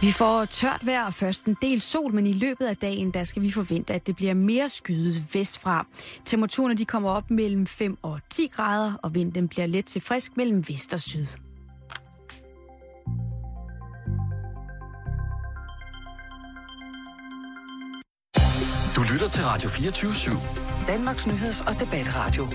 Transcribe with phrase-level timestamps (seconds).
[0.00, 3.24] Vi får tørt vejr og først en del sol, men i løbet af dagen, der
[3.24, 5.86] skal vi forvente, at det bliver mere skydet vestfra.
[6.24, 10.36] Temperaturerne de kommer op mellem 5 og 10 grader, og vinden bliver let til frisk
[10.36, 11.26] mellem vest og syd.
[18.96, 20.86] Du lytter til Radio 24 /7.
[20.86, 22.46] Danmarks nyheds- og debatradio.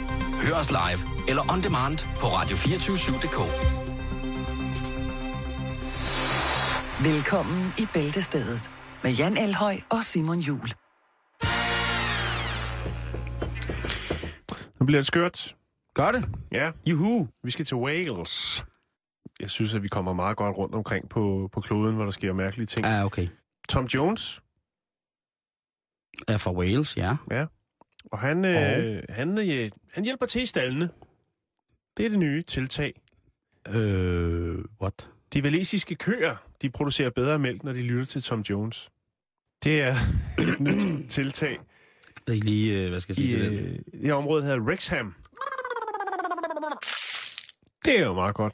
[0.41, 3.82] Hør os live eller on demand på radio247.dk.
[7.03, 8.69] Velkommen i Bæltestedet
[9.03, 10.67] med Jan Elhøj og Simon Jul.
[14.79, 15.55] Nu bliver det skørt.
[15.93, 16.29] Gør det?
[16.51, 17.27] Ja, Juhu.
[17.43, 18.65] vi skal til Wales.
[19.39, 22.33] Jeg synes, at vi kommer meget godt rundt omkring på, på kloden, hvor der sker
[22.33, 22.85] mærkelige ting.
[22.85, 23.27] Ja, okay.
[23.69, 24.41] Tom Jones,
[26.27, 27.15] Er fra Wales, ja.
[28.11, 30.89] og han, øh, han, øh, han hjælper til i stallene.
[31.97, 33.01] Det er det nye tiltag.
[33.67, 35.12] Øh, what?
[35.33, 38.89] De valesiske køer, de producerer bedre mælk, når de lytter til Tom Jones.
[39.63, 39.95] Det er
[40.39, 41.59] et nyt tiltag
[42.15, 43.53] Det er ikke lige, øh, hvad skal jeg sige i, til
[43.93, 45.13] øh, i området her Wrexham.
[47.85, 48.53] Det er jo meget godt.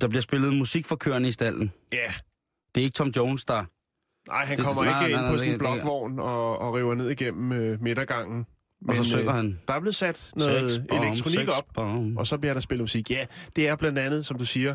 [0.00, 1.72] Der bliver spillet musik for køerne i stallen.
[1.92, 2.12] Ja,
[2.74, 3.64] Det er ikke Tom Jones, der...
[4.28, 6.18] nej, han Det- kommer nej, ikke nej, ind nej, på det- sådan en det- blokvogn
[6.18, 8.46] og, og river ned igennem øh, midtergangen.
[8.88, 9.60] Og så Men, synger øh, han...
[9.68, 12.18] Der er blevet sat noget Sex elektronik op, bomb.
[12.18, 13.10] og så bliver der spillet musik.
[13.10, 14.74] Ja, det er blandt andet, som du siger,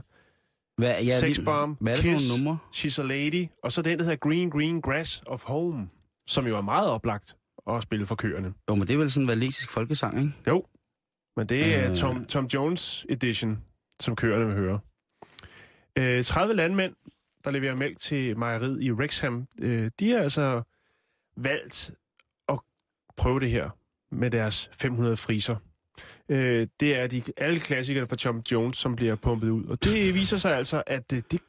[0.78, 2.30] Hvad, ja, Sex Bomb, Hvad er det for Kiss.
[2.30, 2.58] nogle numre?
[2.74, 5.90] She's a Lady, og så den, der hedder Green Green Grass of Home,
[6.28, 7.36] som jo er meget oplagt
[7.70, 8.54] at spille for køerne.
[8.70, 10.34] Jo, men det er vel sådan en valesisk folkesang, ikke?
[10.48, 10.66] Jo,
[11.38, 11.96] men det er Øh.
[11.96, 13.64] Tom, Tom Jones Edition,
[14.00, 14.80] som køerne vil høre.
[15.98, 16.94] Øh, 30 landmænd,
[17.46, 20.62] der leverer mælk til mejeriet i Wrexham, øh, de har altså
[21.38, 21.92] valgt
[22.50, 22.60] at
[23.18, 23.70] prøve det her
[24.12, 25.56] med deres 500 friser.
[26.30, 29.66] Øh, det er de alle klassikere fra Tom Jones, som bliver pumpet ud.
[29.66, 31.42] Og det viser sig altså, at øh, det,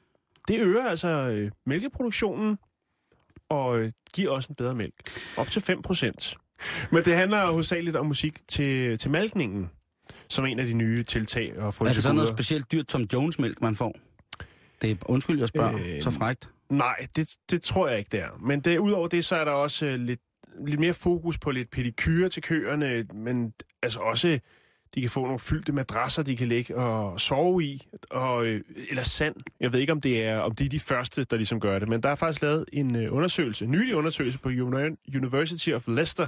[0.48, 2.58] det øger altså øh, mælkeproduktionen
[3.48, 4.94] og øh, giver også en bedre mælk.
[5.36, 6.36] Op til 5 procent.
[6.90, 9.70] Men det handler hovedsageligt om musik til, til malkningen,
[10.28, 13.06] som en af de nye tiltag og få Er det sådan noget specielt dyrt Tom
[13.12, 13.96] Jones-mælk, man får?
[14.82, 15.78] Det er, undskyld, jeg spørger.
[15.96, 16.50] Øh, så frægt.
[16.70, 18.38] Nej, det, det tror jeg ikke, det er.
[18.40, 20.20] Men det, udover det, så er der også øh, lidt,
[20.66, 23.52] lidt mere fokus på lidt pedikyre til køerne, men
[23.82, 24.38] altså også,
[24.94, 29.02] de kan få nogle fyldte madrasser, de kan ligge og sove i, og, øh, eller
[29.02, 29.36] sand.
[29.60, 31.88] Jeg ved ikke, om det er om de er de første, der ligesom gør det,
[31.88, 34.48] men der er faktisk lavet en øh, undersøgelse, en nylig undersøgelse på
[35.14, 36.26] University of Leicester,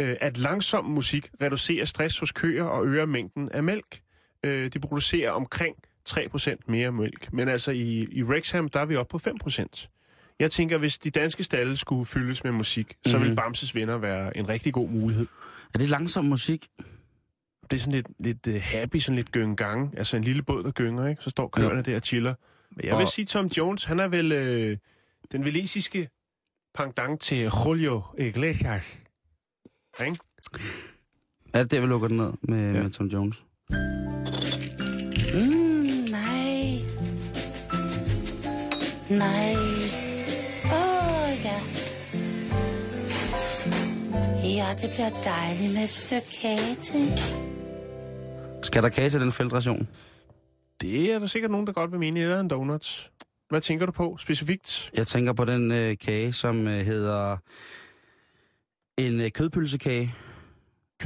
[0.00, 4.00] øh, at langsom musik reducerer stress hos køer og øger mængden af mælk.
[4.44, 5.76] De producerer omkring
[6.08, 7.32] 3% mere mælk.
[7.32, 9.88] Men altså i, i Rexham, der er vi oppe på 5%.
[10.40, 13.10] Jeg tænker, hvis de danske stalle skulle fyldes med musik, mm-hmm.
[13.10, 13.36] så vil Mhm.
[13.36, 15.26] Bamses venner være en rigtig god mulighed.
[15.74, 16.66] Er det langsom musik?
[17.70, 19.98] Det er sådan lidt, lidt uh, happy, sådan lidt gyngang.
[19.98, 21.22] Altså en lille båd, der gynger, ikke?
[21.22, 22.34] Så står køerne der og chiller.
[22.70, 24.76] Men jeg vil Og- sige, Tom Jones, han er vel øh,
[25.32, 26.08] den velisiske
[26.74, 28.82] pendant til Julio Iglesias.
[30.04, 30.18] Ikke?
[31.54, 32.76] Er det der, vi lukker den ned med, Ja.
[32.76, 32.82] ja.
[32.82, 33.36] med Tom Jones?
[35.34, 36.78] Mm, nej.
[39.10, 39.54] Nej.
[44.66, 47.20] Ja, det bliver dejligt med et stykke kage til.
[48.62, 49.88] Skal der kage til den feltration?
[50.80, 53.10] Det er der sikkert nogen, der godt vil mene, eller en donut.
[53.48, 54.90] Hvad tænker du på specifikt?
[54.96, 57.36] Jeg tænker på den øh, kage, som øh, hedder
[58.98, 60.14] en øh, kødpølsekage,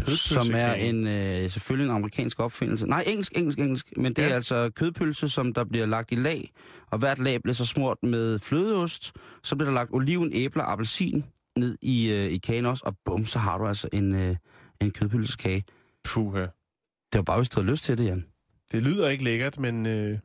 [0.06, 2.86] som er en øh, selvfølgelig en amerikansk opfindelse.
[2.86, 3.96] Nej, engelsk, engelsk, engelsk.
[3.96, 4.28] Men det ja.
[4.28, 6.52] Er altså kødpølse, som der bliver lagt i lag,
[6.90, 9.12] og hvert lag bliver så smurt med flødeost.
[9.42, 11.24] Så bliver der lagt oliven, æbler og appelsin
[11.60, 14.36] ned i, øh, i kagen også, og bum, så har du altså en, øh,
[14.80, 15.64] en kødpølsekage.
[16.04, 16.40] Puha.
[17.12, 18.24] Det var bare, hvis du havde lyst til det, Jan.
[18.72, 20.18] Det lyder ikke lækkert, men øh,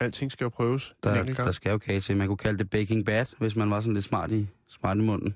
[0.00, 2.16] alting skal jo prøves Der, der skal jo kage til.
[2.16, 5.00] Man kunne kalde det baking bad, hvis man var sådan lidt smart i, smart i
[5.00, 5.34] munden.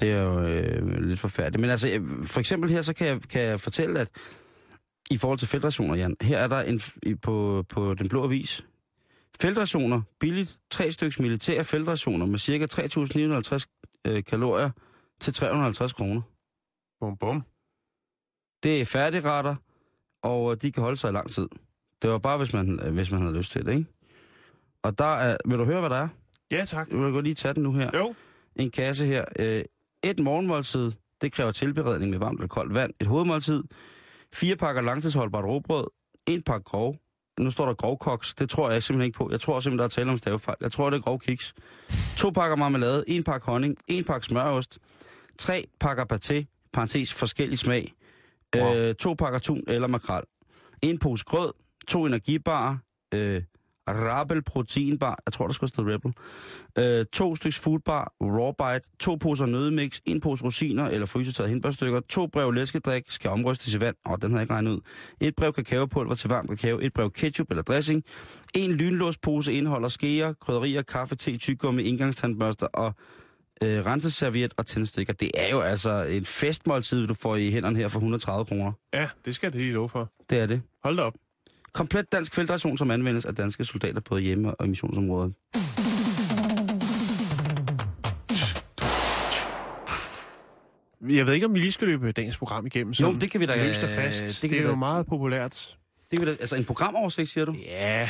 [0.00, 1.60] Det er jo øh, lidt forfærdeligt.
[1.60, 4.08] Men altså, øh, for eksempel her, så kan jeg, kan jeg fortælle, at
[5.10, 6.80] i forhold til feltrationer, Jan, her er der en,
[7.22, 8.66] på, på den blå avis,
[9.42, 14.70] feltrationer, billigt, tre styks militære feltrationer med cirka 3.950 øh, kalorier
[15.20, 16.20] til 350 kroner.
[17.00, 17.42] Bum, bum.
[18.62, 19.54] Det er færdigretter,
[20.22, 21.48] og øh, de kan holde sig i lang tid.
[22.02, 23.86] Det var bare, hvis man, øh, hvis man havde lyst til det, ikke?
[24.82, 26.08] Og der er, vil du høre, hvad der er?
[26.50, 26.88] Ja, tak.
[26.90, 27.90] Jeg vil godt lige tage den nu her.
[27.94, 28.14] Jo.
[28.56, 29.24] En kasse her.
[29.38, 29.64] Øh,
[30.02, 32.92] et morgenmåltid, det kræver tilberedning med varmt eller koldt vand.
[33.00, 33.62] Et hovedmåltid.
[34.34, 35.86] Fire pakker langtidsholdbart råbrød.
[36.26, 36.96] En pakke grov.
[37.38, 38.34] Nu står der grovkoks.
[38.34, 39.28] Det tror jeg simpelthen ikke på.
[39.30, 40.56] Jeg tror simpelthen, der er tale om stavefejl.
[40.60, 41.54] Jeg tror, det er grov kiks.
[42.16, 43.04] To pakker marmelade.
[43.06, 43.76] En pakke honning.
[43.86, 44.78] En pakke smørost.
[45.38, 46.68] Tre pakker paté.
[46.72, 47.92] Parentes forskellig smag.
[48.56, 48.74] Wow.
[48.74, 50.22] Øh, to pakker tun eller makrel.
[50.82, 51.52] En pose grød.
[51.88, 52.76] To energibarer.
[53.14, 53.42] Øh,
[53.94, 55.18] Rabel proteinbar.
[55.26, 56.14] Jeg tror, der skulle stå Rebel.
[56.78, 62.00] Øh, to stykker foodbar, raw bite, to poser nødemix, en pose rosiner eller frysetøjet hindbærstykker,
[62.00, 64.80] to brev læskedrik skal omrystes i vand, og den har jeg ikke regnet ud.
[65.20, 68.04] Et brev kakaopulver til varm kakao, et brev ketchup eller dressing.
[68.54, 72.94] En lynlåspose indeholder skeer, krydderier, kaffe, te, tyggegummi, indgangstandbørster og
[73.62, 75.12] øh, renseserviet og tændstikker.
[75.12, 78.72] Det er jo altså et festmåltid, du får i hænderne her for 130 kroner.
[78.94, 80.12] Ja, det skal det lige love for.
[80.30, 80.62] Det er det.
[80.84, 81.14] Hold da op.
[81.72, 85.34] Komplet dansk feltration, som anvendes af danske soldater både hjemme og i missionsområdet.
[91.08, 92.92] Jeg ved ikke, om vi lige skal løbe dagens program igennem.
[92.92, 94.20] Jo, det kan vi da- Løst og fast.
[94.20, 95.76] det Det, kan det er vi jo da- meget populært.
[96.10, 97.52] Det er vel- altså en programoversigt, siger du?
[97.52, 98.08] Ja.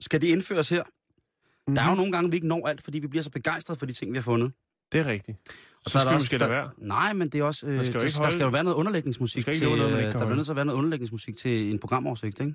[0.00, 0.82] Skal det indføres her?
[0.82, 1.74] Mm-hmm.
[1.74, 3.86] Der er jo nogle gange, vi ikke når alt, fordi vi bliver så begejstrede for
[3.86, 4.52] de ting, vi har fundet.
[4.92, 5.38] Det er rigtigt.
[5.84, 6.70] Og Så er skal der også- lade der- være.
[6.78, 7.66] Nej, men det er også...
[7.66, 9.76] Øh, Man skal der, ikke der skal jo være noget underlægningsmusik skal ikke til...
[9.76, 11.78] noget, man øh, ikke kan der bliver nødt til at være noget underlægningsmusik til en
[11.78, 12.54] programoversigt, ikke?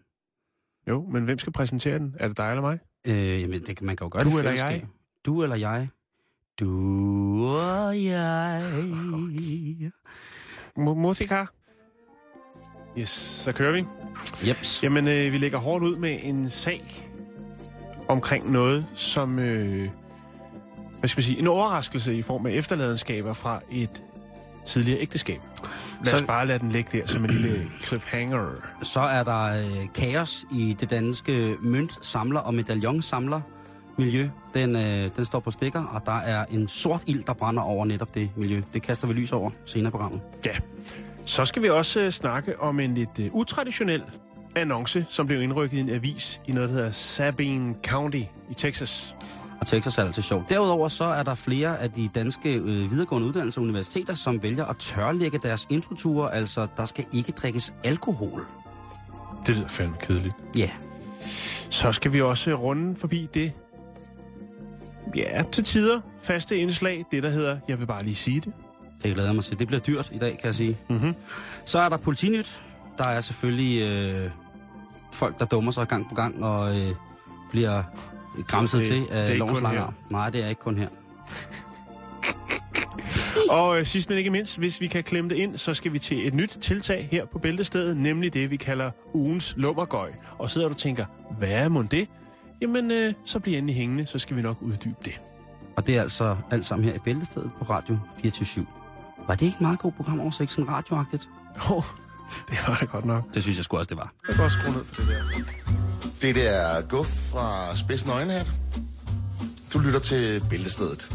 [0.90, 2.16] Jo, men hvem skal præsentere den?
[2.20, 2.80] Er det dig eller mig?
[3.08, 4.72] Øh, jamen, det kan man kan jo gøre Du det eller fællesskab.
[4.72, 4.88] jeg?
[5.26, 5.88] Du eller jeg?
[6.60, 8.64] Du og jeg...
[10.80, 11.46] Mu- Musika?
[12.98, 13.86] Yes, så kører vi.
[14.48, 14.84] Jeps.
[14.84, 17.10] Jamen, øh, vi lægger hårdt ud med en sag
[18.08, 19.40] omkring noget, som...
[19.40, 19.90] Øh,
[21.00, 21.40] hvad skal vi sige?
[21.40, 24.04] En overraskelse i form af efterladenskaber fra et
[24.66, 25.42] tidligere ægteskab.
[26.06, 28.50] Lad os Så- bare lade den ligge der som en lille cliffhanger.
[28.84, 33.42] Så er der øh, kaos i det danske mønt samler og medaljonsamler
[33.98, 34.30] miljø.
[34.54, 37.86] Den, øh, den står på stikker, og der er en sort ild, der brænder over
[37.86, 38.62] netop det miljø.
[38.74, 40.22] Det kaster vi lys over senere i programmet.
[40.46, 40.52] Ja.
[41.26, 44.04] Så skal vi også øh, snakke om en lidt øh, utraditionel
[44.56, 49.16] annonce, som blev indrykket i en avis i noget, der hedder Sabine County i Texas.
[49.62, 50.50] Og Texas er altid sjovt.
[50.50, 54.66] Derudover så er der flere af de danske øh, videregående uddannelser og universiteter, som vælger
[54.66, 56.34] at tørlægge deres introture.
[56.34, 58.46] Altså, der skal ikke drikkes alkohol.
[59.48, 60.36] Det lyder fandme kedeligt.
[60.58, 60.70] Ja,
[61.70, 63.52] Så skal vi også runde forbi det,
[65.16, 68.54] ja, til tider faste indslag, det der hedder, jeg vil bare lige sige det.
[69.04, 69.60] det glæder jeg mig til.
[69.60, 70.78] Det bliver dyrt i dag, kan jeg sige.
[70.90, 71.14] Mm-hmm.
[71.66, 72.62] Så er der politinyt.
[72.98, 74.32] Der er selvfølgelig øh,
[75.14, 76.96] folk, der dummer sig gang på gang og øh,
[77.52, 77.84] bliver
[78.48, 79.82] græmset Det- til af lovens lange.
[80.10, 80.88] Nej, det er ikke kun her.
[83.50, 86.00] Og øh, sidst men ikke mindst, hvis vi kan klemme det ind, så skal vi
[86.00, 90.12] til et nyt tiltag her på Bæltestedet, nemlig det, vi kalder ugens lummergøj.
[90.38, 91.06] Og sidder du og tænker,
[91.38, 92.08] hvad er mon det?
[92.62, 95.22] Jamen, øh, så bliv endelig hængende, så skal vi nok uddybe det.
[95.76, 98.66] Og det er altså alt sammen her i Bæltestedet på Radio 24
[99.28, 101.30] Var det ikke et meget godt programoversigt, sådan radioagtigt?
[101.56, 101.84] Åh, oh,
[102.50, 103.34] det var det godt nok.
[103.34, 104.14] Det synes jeg sgu også, det var.
[104.28, 105.24] Jeg kan også skrue ned for det der.
[106.22, 108.52] Det der er Guf fra Spidsen Øjenhat.
[109.74, 111.14] Du lytter til Bæltestedet.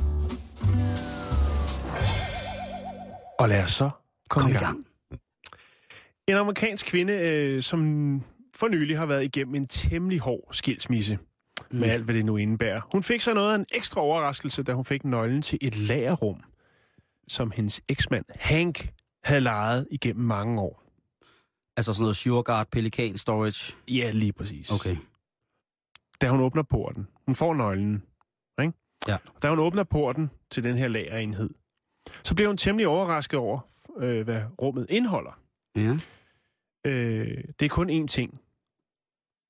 [3.39, 3.91] Og lad os så
[4.31, 4.65] komme Kom i i gang.
[4.65, 4.87] gang.
[6.27, 7.81] En amerikansk kvinde, øh, som
[8.55, 11.19] for nylig har været igennem en temmelig hård skilsmisse.
[11.71, 11.79] Mm.
[11.79, 12.81] Med alt, hvad det nu indebærer.
[12.93, 16.41] Hun fik så noget af en ekstra overraskelse, da hun fik nøglen til et lagerrum,
[17.29, 18.89] som hendes eksmand Hank
[19.25, 20.84] havde lejet igennem mange år.
[21.77, 23.75] Altså sådan noget Sureguard, Pelikan, Storage.
[23.89, 24.71] Ja, lige præcis.
[24.73, 24.97] Okay.
[26.21, 28.03] Da hun åbner porten, hun får nøglen,
[28.61, 28.73] ikke?
[29.09, 29.17] Ja.
[29.43, 31.51] Da hun åbner porten til den her lagerenhed,
[32.25, 33.61] så bliver hun temmelig overrasket over,
[33.99, 35.41] øh, hvad rummet indeholder.
[35.77, 35.99] Ja.
[36.87, 38.41] Øh, det er kun én ting,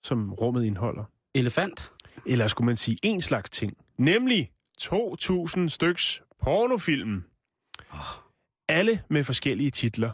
[0.05, 1.05] som rummet indeholder.
[1.35, 1.93] Elefant.
[2.27, 3.77] Eller skulle man sige en slags ting.
[3.99, 7.25] Nemlig 2.000 styks pornofilm.
[8.69, 10.11] Alle med forskellige titler.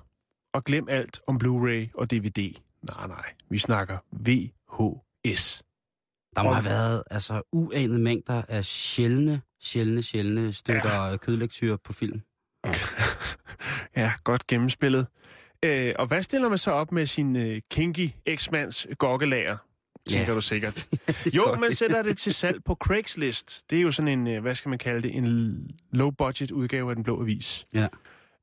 [0.54, 2.52] Og glem alt om Blu-ray og DVD.
[2.83, 3.25] Nej, nej.
[3.50, 5.62] Vi snakker VHS.
[6.37, 11.16] Der må have været altså, uanede mængder af sjældne, sjældne, sjældne stykker ja.
[11.16, 12.21] kødlektyr på film.
[13.97, 15.07] Ja, godt gennemspillet.
[15.64, 19.57] Øh, og hvad stiller man så op med sin øh, kinky eksmands gokkelager?
[20.09, 20.35] Tænker Ja.
[20.35, 20.88] du sikkert.
[21.37, 23.71] Jo, man sætter det til salg på Craigslist.
[23.71, 26.97] Det er jo sådan en, øh, hvad skal man kalde det, en low-budget udgave af
[26.97, 27.64] Den Blå Avis.
[27.75, 27.87] Ja.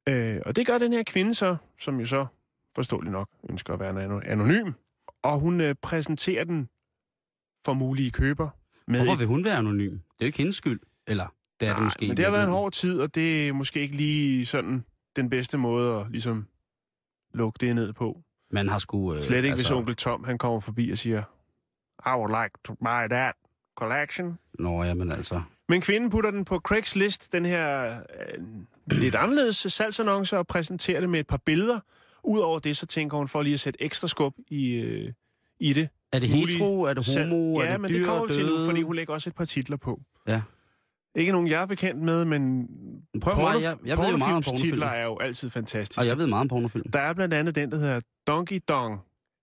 [0.07, 2.25] Øh, og det gør den her kvinde så, som jo så
[2.75, 4.71] forståeligt nok ønsker at være ano- anonym.
[5.23, 6.69] Og hun øh, præsenterer den
[7.65, 8.49] for mulige køber.
[8.87, 9.91] Med Hvorfor vil hun være anonym?
[9.91, 10.79] Det er jo ikke hendes skyld.
[11.07, 11.27] Eller,
[11.59, 12.07] det er det Nej, måske.
[12.07, 14.85] men det har været en hård tid, og det er måske ikke lige sådan
[15.15, 16.47] den bedste måde at ligesom
[17.33, 18.21] lukke det ned på.
[18.51, 19.15] Man har sgu...
[19.15, 19.63] Øh, Slet ikke, altså...
[19.63, 21.23] hvis onkel Tom han kommer forbi og siger,
[22.05, 23.35] I would like to buy that
[23.77, 24.39] collection.
[24.59, 25.41] Nå, ja, men altså...
[25.69, 28.43] Men kvinden putter den på Craigslist, den her øh,
[28.91, 31.79] lidt anderledes salgsannonce, og præsenterer det med et par billeder.
[32.23, 35.13] Udover det, så tænker hun for lige at sætte ekstra skub i, øh,
[35.59, 35.89] i det.
[36.13, 36.81] Er det hetero?
[36.81, 37.61] Er det homo?
[37.61, 39.35] Ja, er det men dyr, det kommer vi til nu, fordi hun lægger også et
[39.35, 40.01] par titler på.
[40.27, 40.41] Ja.
[41.15, 42.67] Ikke nogen, jeg er bekendt med, men
[43.21, 46.01] Prøv mig, jeg, jeg ved jo meget om titler er jo altid fantastiske.
[46.01, 46.91] Og jeg ved meget om pornofilm.
[46.91, 48.99] Der er blandt andet den, der hedder Donkey Dong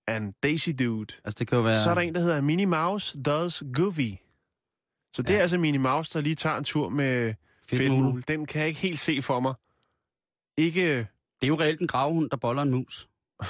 [0.09, 1.15] and Daisy Dude.
[1.25, 1.83] Altså, det kan jo være...
[1.85, 4.11] Så er der en, der hedder Minnie Mouse Does Goofy.
[5.15, 5.37] Så det Ja.
[5.37, 7.35] er altså Minnie Mouse, der lige tager en tur med
[7.67, 8.23] Fedtmule.
[8.29, 9.55] Den kan jeg ikke helt se for mig.
[10.57, 10.99] Ikke...
[10.99, 11.07] Det
[11.43, 13.09] er jo reelt en gravhund, der boller en mus.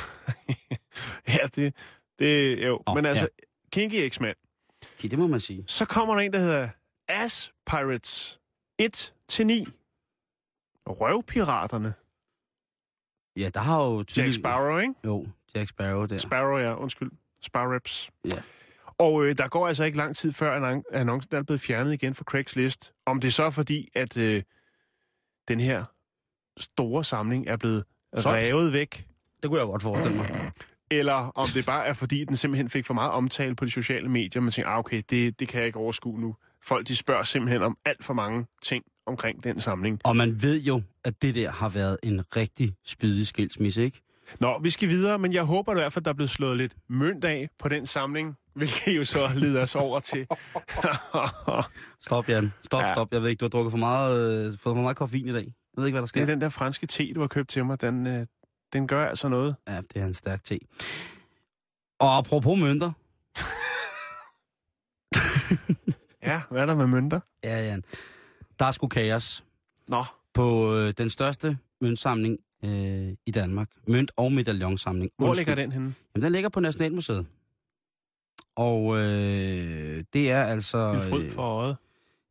[1.29, 1.75] Ja, det...
[2.19, 2.83] det jo.
[2.87, 3.29] Nå, Men altså,
[3.73, 4.35] Kinky X-Man.
[4.99, 5.65] Okay, det må man sige.
[5.67, 6.69] Så kommer der en, der hedder
[7.09, 8.39] Ass Pirates
[8.83, 8.87] 1-9.
[10.87, 11.95] Røvpiraterne.
[13.37, 13.99] Ja, der har jo...
[13.99, 14.95] Jack tydeligt- Sparrow, ikke?
[15.05, 16.19] Jo, Jack Sparrow der.
[16.19, 16.75] Sparrow, ja.
[16.75, 17.11] Undskyld.
[17.43, 18.11] Sparrows.
[18.25, 18.43] Ja.
[18.99, 21.93] Og øh, der går altså ikke lang tid før, at annon- annoncen er blevet fjernet
[21.93, 22.93] igen fra Craigslist.
[23.07, 24.43] Om det så er fordi, at øh,
[25.49, 25.85] den her
[26.59, 27.85] store samling er blevet
[28.17, 28.43] Solgt.
[28.45, 29.07] revet væk,
[29.43, 30.51] Det kunne jeg godt forestille mig.
[30.91, 34.09] eller om det bare er fordi, den simpelthen fik for meget omtale på de sociale
[34.09, 34.43] medier.
[34.43, 36.37] Man tænker, ah, okay, det, det kan jeg ikke overskue nu.
[36.63, 40.01] Folk de spørger simpelthen om alt for mange ting omkring den samling.
[40.05, 44.01] Og man ved jo, at det der har været en rigtig spydig skilsmisse, ikke?
[44.41, 46.75] Nå, vi skal videre, men jeg håber i hvert fald, der er blevet slået lidt
[46.89, 50.27] mønt af på den samling, hvilket jo så leder os over til...
[52.07, 52.53] Stop, Jan.
[52.63, 52.93] Stop, Ja.
[52.95, 53.13] stop.
[53.13, 55.45] Jeg ved ikke, du har drukket for meget, øh, fået for meget koffein i dag.
[55.45, 56.23] Jeg ved ikke, hvad der det sker.
[56.23, 57.81] er den der franske te, du har købt til mig.
[57.81, 58.27] Den, øh,
[58.73, 59.57] den gør altså noget.
[59.69, 60.59] Ja, det er en stærk te.
[61.99, 62.93] Og apropos mønter.
[66.23, 67.21] Ja, hvad er der med mønter?
[67.45, 67.85] Ja, Jan.
[68.59, 69.45] Der er sgu kaos
[69.89, 73.69] Nå, på øh, den største møntsamling øh, i Danmark.
[73.89, 75.11] Mønt- og medaillonsamling.
[75.19, 75.95] hvor ligger den henne?
[76.15, 77.27] Jamen, den ligger på Nationalmuseet.
[78.57, 80.93] Og øh, det er altså...
[80.93, 81.77] En fryd øh, for øjet.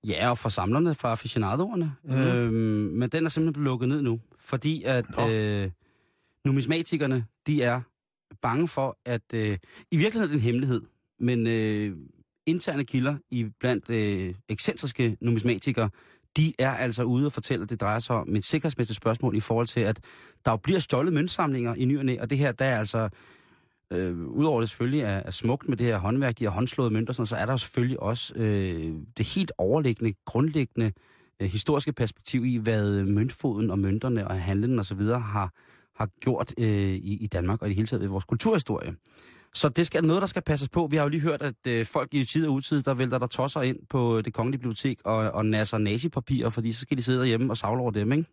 [0.07, 1.95] Ja, og for samlerne, for aficionadoerne.
[2.03, 2.13] Mm.
[2.13, 2.53] Øhm,
[2.99, 5.29] men den er simpelthen blevet lukket ned nu, fordi at Nå.
[5.29, 5.69] øh,
[6.45, 7.81] numismatikerne, de er
[8.41, 9.33] bange for, at...
[9.33, 9.57] Øh,
[9.91, 10.81] I virkeligheden er det en hemmelighed,
[11.19, 11.95] men øh,
[12.45, 15.89] interne kilder i blandt øh, ekscentriske numismatikere,
[16.37, 19.39] de er altså ude og fortælle, at det drejer sig om et sikkerhedsmæssigt spørgsmål i
[19.39, 19.99] forhold til, at
[20.45, 23.09] der jo bliver stjålet møntsamlinger i ny og næ, og det her, der er altså...
[23.93, 27.13] Øh, Udover det selvfølgelig er, er smukt med det her håndværk, de her håndslåede mønter,
[27.13, 30.91] sådan, så er der selvfølgelig også øh, det helt overliggende, grundlæggende
[31.39, 35.51] øh, historiske perspektiv i, hvad møntfoden og mønterne og handlen og så videre har,
[35.95, 38.95] har gjort øh, i, i Danmark og i det hele taget i vores kulturhistorie.
[39.53, 40.87] Så det skal noget, der skal passes på.
[40.91, 43.27] Vi har jo lige hørt, at øh, folk i tid og utid, der vælter der
[43.27, 47.19] tosser ind på det kongelige bibliotek og, og nasser nazipapirer, fordi så skal de sidde
[47.19, 48.25] derhjemme og savle over dem, ikke?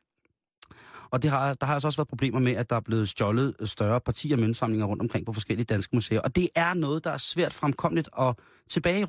[1.13, 3.55] Og det har, der har altså også været problemer med, at der er blevet stjålet
[3.65, 6.21] større partier møntsamlinger rundt omkring på forskellige danske museer.
[6.21, 8.35] Og det er noget, der er svært fremkommeligt at
[8.71, 9.07] tilbage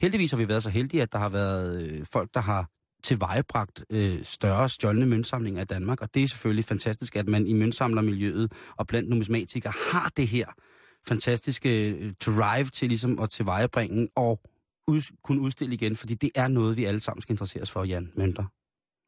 [0.00, 2.68] Heldigvis har vi været så heldige, at der har været øh, folk, der har
[3.04, 6.00] tilvejebragt øh, større stjålne møntsamlinger i Danmark.
[6.00, 10.46] Og det er selvfølgelig fantastisk, at man i møntsamlermiljøet og blandt numismatikere har det her
[11.08, 14.40] fantastiske øh, drive til ligesom at tilvejebringe og
[14.88, 18.12] ud, kunne udstille igen, fordi det er noget, vi alle sammen skal interesseres for, Jan.
[18.16, 18.44] Mønter.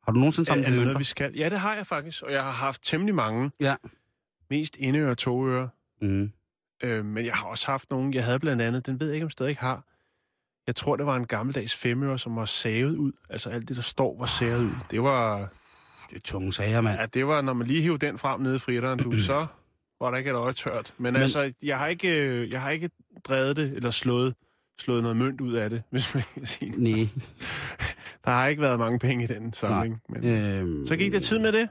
[0.05, 0.85] Har du nogensinde Er, samlet er det mønter?
[0.93, 1.35] noget, vi skal?
[1.37, 3.51] Ja, det har jeg faktisk, og jeg har haft temmelig mange.
[3.61, 3.77] Ja.
[4.51, 5.69] Mest indeører og togører.
[6.03, 6.33] Mm.
[6.85, 9.25] Øh, men jeg har også haft nogle, jeg havde blandt andet, den ved jeg ikke,
[9.25, 9.85] om jeg stadig har.
[10.67, 13.13] Jeg tror, det var en gammeldags femøre, som var savet ud.
[13.31, 14.71] Altså alt det, der står, var savet ud.
[14.91, 15.39] Det var,
[16.11, 17.01] Det er tunge sager, mand.
[17.01, 19.47] ja, det var, når man lige hævde den frem nede i fritteren, du, så
[20.01, 20.95] var der ikke et øje tørt.
[20.97, 22.91] Men, Men- Men altså, jeg har, ikke, øh, jeg har ikke
[23.25, 24.35] drevet det, eller slået,
[24.81, 26.79] slået noget mønt ud af det, hvis man kan sige det.
[26.81, 27.09] Nej.
[28.25, 30.01] Der har ikke været mange penge i den samling.
[30.09, 31.69] Men, Øhm, så gik der tid med det.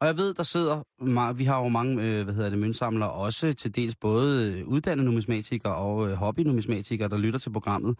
[0.00, 3.52] Og jeg ved, der sidder, vi har jo mange, øh, hvad hedder det, møntsamlere, også
[3.52, 7.96] til dels både øh, uddannede numismatikere og øh, hobbynumismatikere, der lytter til programmet.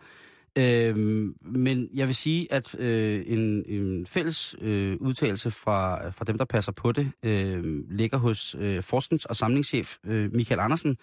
[0.58, 6.38] Øhm, men jeg vil sige, at øh, en, en fælles øh, udtalelse fra, fra dem,
[6.38, 10.96] der passer på det, øh, ligger hos øh, forsknings- og samlingschef øh, Michael Andersen,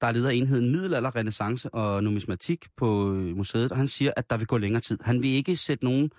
[0.00, 4.12] der er leder af enheden Middelalder, Renaissance og Numismatik på øh, museet, og han siger,
[4.16, 4.98] at der vil gå længere tid.
[5.00, 6.10] Han vil ikke sætte nogen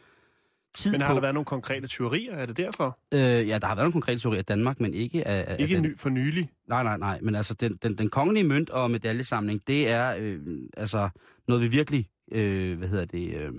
[0.73, 1.13] tid Men har på...
[1.13, 2.33] der været nogle konkrete tyverier?
[2.35, 2.99] Er det derfor?
[3.13, 5.45] Øh, ja, der har været nogle konkrete teorier af Danmark, men ikke af...
[5.47, 6.49] af Ikke den, ny, for nylig.
[6.67, 10.39] Nej, nej, nej, men altså den, den, den kongelige mønt og medaljesamling, det er øh,
[10.77, 11.09] altså
[11.47, 13.51] noget, vi virkelig, øh, hvad hedder det, øh,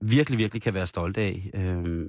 [0.00, 1.50] virkelig, virkelig kan være stolte af.
[1.54, 2.06] Øh,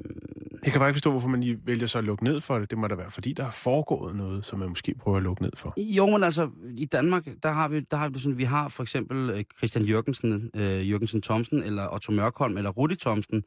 [0.63, 2.69] Jeg kan bare ikke forstå, hvorfor man lige vælger så at lukke ned for det.
[2.69, 5.41] Det må da være, fordi der er foregået noget, som man måske prøver at lukke
[5.41, 5.73] ned for.
[5.77, 8.83] jo, men altså, i Danmark, der har vi, der har vi sådan, vi har for
[8.83, 13.43] eksempel øh, Christian Jørgensen, øh, Jørgensen Thomsen, eller Otto Mørkholm, eller Rudi Thomsen,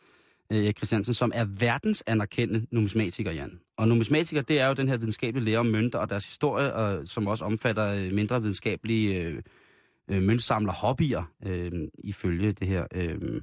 [0.52, 3.60] øh, Christiansen, som er verdens anerkendte numismatikere, Jan.
[3.76, 7.08] Og numismatikere, det er jo den her videnskabelige lære om mønter og deres historie, og,
[7.08, 9.42] som også omfatter øh, mindre videnskabelige øh,
[10.10, 11.72] øh, møntsamler hobbyer, øh,
[12.04, 12.86] ifølge det her.
[12.94, 13.40] Øh,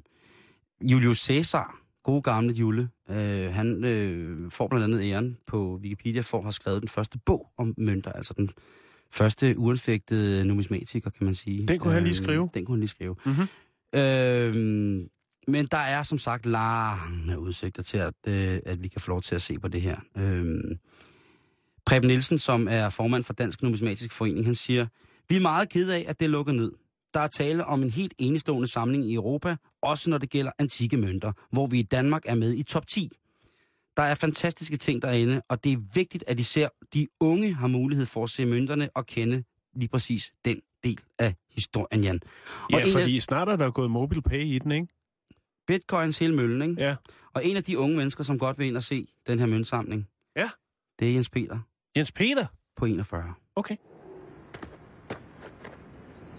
[0.82, 6.38] Julius Caesar, gode gamle Jule, øh, han øh, får blandt andet æren på Wikipedia for
[6.38, 8.50] at have skrevet den første bog om mønter, altså den
[9.12, 11.68] første uanfægtede numismatiker, kan man sige.
[11.68, 12.50] Den kunne han lige skrive.
[12.54, 13.16] Den kunne han lige skrive.
[13.26, 13.48] Mhm.
[14.00, 15.06] Øh,
[15.50, 19.22] men der er som sagt lange udsigter til, at, øh, at vi kan få lov
[19.22, 19.98] til at se på det her.
[20.18, 20.78] Øh,
[21.86, 24.88] Preben Nielsen, som er formand for Dansk Numismatisk Forening, han siger,
[25.30, 26.72] Vi er meget kede af, at det er lukket ned.
[27.14, 30.98] Der er tale om en helt enestående samling i Europa, også når det gælder antikke
[30.98, 33.10] mønter, hvor vi i Danmark er med i top 10.
[33.98, 38.06] Der er fantastiske ting derinde, og det er vigtigt, at især de unge har mulighed
[38.06, 39.44] for at se mønterne og kende
[39.76, 42.20] lige præcis den del af historien, Jan.
[42.64, 44.88] Og Ja, en af fordi snart er der gået mobile pay i den, ikke?
[45.74, 46.84] Bitcoins hele møllen, ikke?
[46.84, 46.96] Ja.
[47.34, 50.08] Og en af de unge mennesker, som godt vil ind og se den her møntsamling,
[50.36, 50.50] Ja.
[51.00, 51.60] det er Jens Peter
[51.98, 52.46] Jens Peter?
[52.78, 53.34] på 41.
[53.56, 53.76] Okay.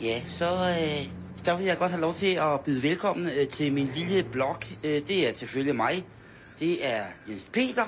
[0.03, 0.45] Ja, så,
[0.81, 1.09] øh,
[1.45, 4.57] så vil jeg godt have lov til at byde velkommen øh, til min lille blog.
[4.85, 6.05] Øh, det er selvfølgelig mig.
[6.61, 7.87] Det er Jens Peter,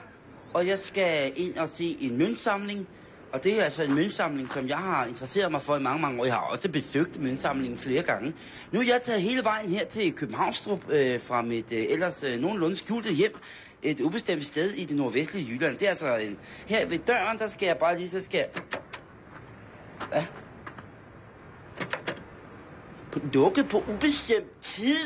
[0.54, 2.87] og jeg skal ind og se en møntsamling.
[3.32, 6.20] Og det er altså en møntsamling, som jeg har interesseret mig for i mange, mange
[6.20, 6.24] år.
[6.24, 8.34] Jeg har også besøgt møntsamlingen flere gange.
[8.72, 12.40] Nu er jeg taget hele vejen her til Københavnstrup øh, fra mit øh, ellers øh,
[12.40, 13.34] nogenlunde skjulte hjem.
[13.82, 15.78] Et ubestemt sted i det nordvestlige Jylland.
[15.78, 18.62] Det er altså en, her ved døren, der skal jeg bare lige, så skal jeg...
[20.14, 20.26] Ja,
[23.12, 23.20] på,
[23.70, 24.96] på ubestemt tid.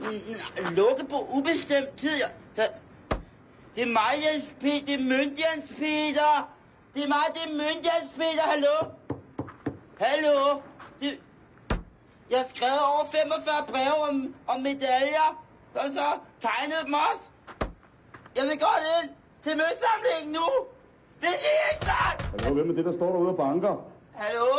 [0.00, 2.16] Lukke Lukket på ubestemt tid.
[2.56, 2.66] Ja.
[3.74, 4.86] Det er mig, Jens Peter.
[4.86, 5.38] Det er Mønt
[5.78, 6.57] Peter.
[6.94, 8.44] Det er mig, det er Jens Peter.
[8.52, 8.76] Hallo?
[10.04, 10.36] Hallo?
[11.00, 11.10] Det,
[12.30, 14.16] jeg har skrevet over 45 breve om,
[14.52, 15.28] om medaljer.
[15.80, 16.06] Og så
[16.46, 17.26] tegnet dem også.
[18.36, 19.08] Jeg vil godt ind
[19.44, 20.46] til mødsamlingen nu.
[21.22, 22.18] Det er ikke snart.
[22.42, 23.74] Hallo, hvem er det, der står derude og banker?
[24.22, 24.50] Hallo?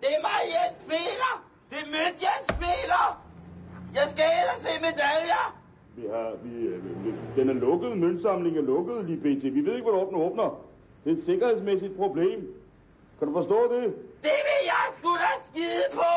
[0.00, 1.32] Det er mig, Jens Peter.
[1.70, 3.04] Det er mødt Jens Peter.
[3.98, 5.44] Jeg skal ellers se medaljer.
[5.98, 6.84] Vi har, vi, øh,
[7.36, 9.42] den er lukket, møntsamlingen er lukket lige pt.
[9.56, 10.48] Vi ved ikke, hvornår den åbner.
[11.06, 12.54] Det er et sikkerhedsmæssigt problem.
[13.18, 13.84] Kan du forstå det?
[14.22, 16.12] Det vil jeg sgu da skide på.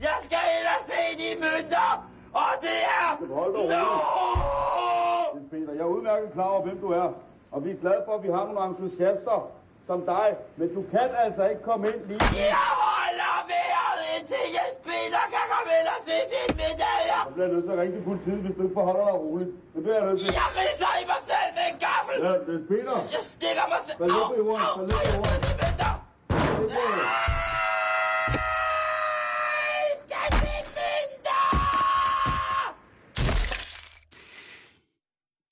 [0.00, 1.88] Jeg skal ellers se de mønter.
[2.32, 3.34] Og det er...
[3.34, 5.50] Hold da roligt.
[5.50, 7.12] Peter, jeg er udmærket klar over, hvem du er.
[7.50, 9.50] Og vi er glade for, at vi har nogle entusiaster
[9.88, 10.28] som dig.
[10.58, 12.36] Men du kan altså ikke komme ind lige nu.
[12.54, 17.20] Jeg holder vejret indtil Jens Peter kan komme ind og se sine medaljer.
[17.26, 19.50] Jeg bliver nødt til at ringe til politiet, hvis du ikke forholder dig roligt.
[19.74, 20.28] Det bliver jeg nødt til.
[20.42, 22.16] Jeg ridser i mig selv med en gaffel.
[22.26, 22.96] Ja, Jens Peter.
[23.16, 23.96] Jeg stikker mig selv.
[24.02, 25.40] Fald ned på jorden, Au, fald ned på au, jorden.
[25.50, 25.92] jeg venter.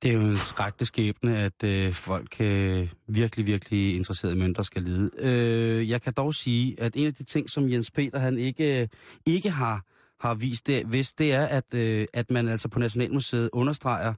[0.03, 4.63] Det er jo en skrækkelig skæbne, at øh, folk øh, virkelig, virkelig interesserede i mønter
[4.63, 5.11] skal lide.
[5.19, 8.89] Øh, jeg kan dog sige, at en af de ting, som Jens Peter han ikke,
[9.27, 9.85] ikke har,
[10.21, 14.15] har vist det, hvis det er, at, øh, at man altså på Nationalmuseet understreger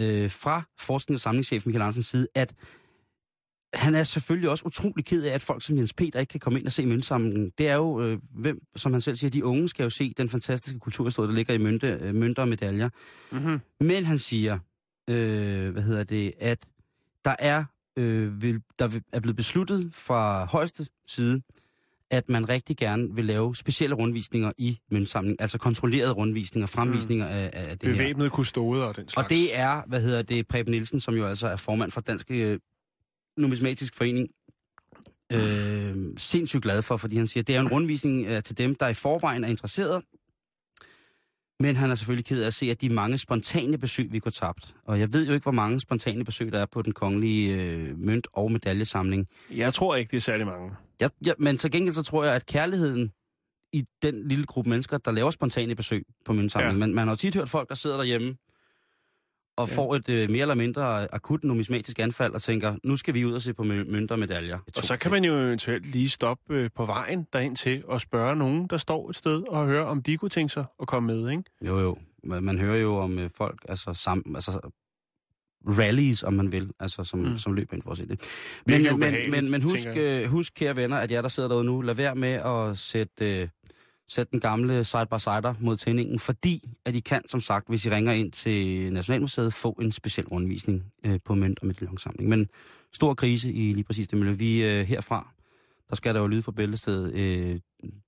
[0.00, 2.54] øh, fra og samlingschef Michael Andersens side, at
[3.74, 6.58] han er selvfølgelig også utrolig ked af, at folk som Jens Peter ikke kan komme
[6.58, 7.52] ind og se møntsamlingen.
[7.58, 10.28] Det er jo, øh, hvem, som han selv siger, de unge skal jo se den
[10.28, 12.88] fantastiske kulturhistorie, der ligger i mønte, øh, mønter og medaljer.
[13.32, 13.60] Mm-hmm.
[13.80, 14.58] Men han siger,
[15.08, 16.66] øh, hvad hedder det, at
[17.24, 17.64] der er,
[17.96, 21.42] øh, vil, der er blevet besluttet fra højeste side,
[22.10, 27.50] at man rigtig gerne vil lave specielle rundvisninger i møntsamlingen, altså kontrollerede rundvisninger, fremvisninger af,
[27.52, 27.96] af det her.
[27.96, 29.24] Bevæbnede kustoder og den slags.
[29.24, 32.30] Og det er, hvad hedder det, Preben Nielsen, som jo altså er formand for Dansk
[32.30, 32.58] øh,
[33.36, 34.28] Numismatisk Forening,
[35.32, 38.74] øh, sindssygt glad for, fordi han siger, at det er en rundvisning øh, til dem,
[38.74, 40.02] der i forvejen er interesseret,
[41.64, 44.30] men han er selvfølgelig ked af at se, at de mange spontane besøg, vi går
[44.30, 44.74] tabt.
[44.84, 47.98] Og jeg ved jo ikke, hvor mange spontane besøg, der er på den kongelige øh,
[47.98, 49.28] mønt- og medaljesamling.
[49.50, 50.70] Jeg tror ikke, det er særlig mange.
[51.00, 53.10] Jeg, jeg, men til gengæld så tror jeg, at kærligheden
[53.72, 56.80] i den lille gruppe mennesker, der laver spontane besøg på møntsamlingen.
[56.80, 56.84] Ja.
[56.84, 56.86] Ja.
[56.86, 58.36] Men man har jo tit hørt folk, der sidder derhjemme
[59.56, 59.74] og Ja.
[59.76, 63.32] får et øh, mere eller mindre akut numismatisk anfald og tænker, nu skal vi ud
[63.32, 64.58] og se på mø- mønter og medaljer.
[64.76, 68.36] Og så kan man jo eventuelt lige stoppe øh, på vejen derind til og spørge
[68.36, 71.30] nogen, der står et sted, og høre, om de kunne tænke sig at komme med,
[71.30, 71.42] ikke?
[71.66, 71.96] Jo, jo.
[72.24, 74.70] Man, man hører jo om øh, folk, altså, sam, altså
[75.66, 77.38] rallies, om man vil, altså som, Mm.
[77.38, 78.20] som løber ind for at se det.
[78.66, 81.80] Men, men, men, men husk, øh, husk, kære venner, at jer, der sidder derude nu,
[81.80, 83.48] lad være med at sætte, øh,
[84.08, 87.86] sætte den gamle side by sider mod tændingen, fordi at I kan, som sagt, hvis
[87.86, 92.28] I ringer ind til Nationalmuseet, få en speciel rundvisning øh, på mønt- og medaillonsamling.
[92.28, 92.48] Men
[92.92, 94.32] stor krise i lige præcis det miljø.
[94.34, 95.28] Vi øh, herfra,
[95.90, 97.60] der skal der jo lyde fra bæltestedet, øh,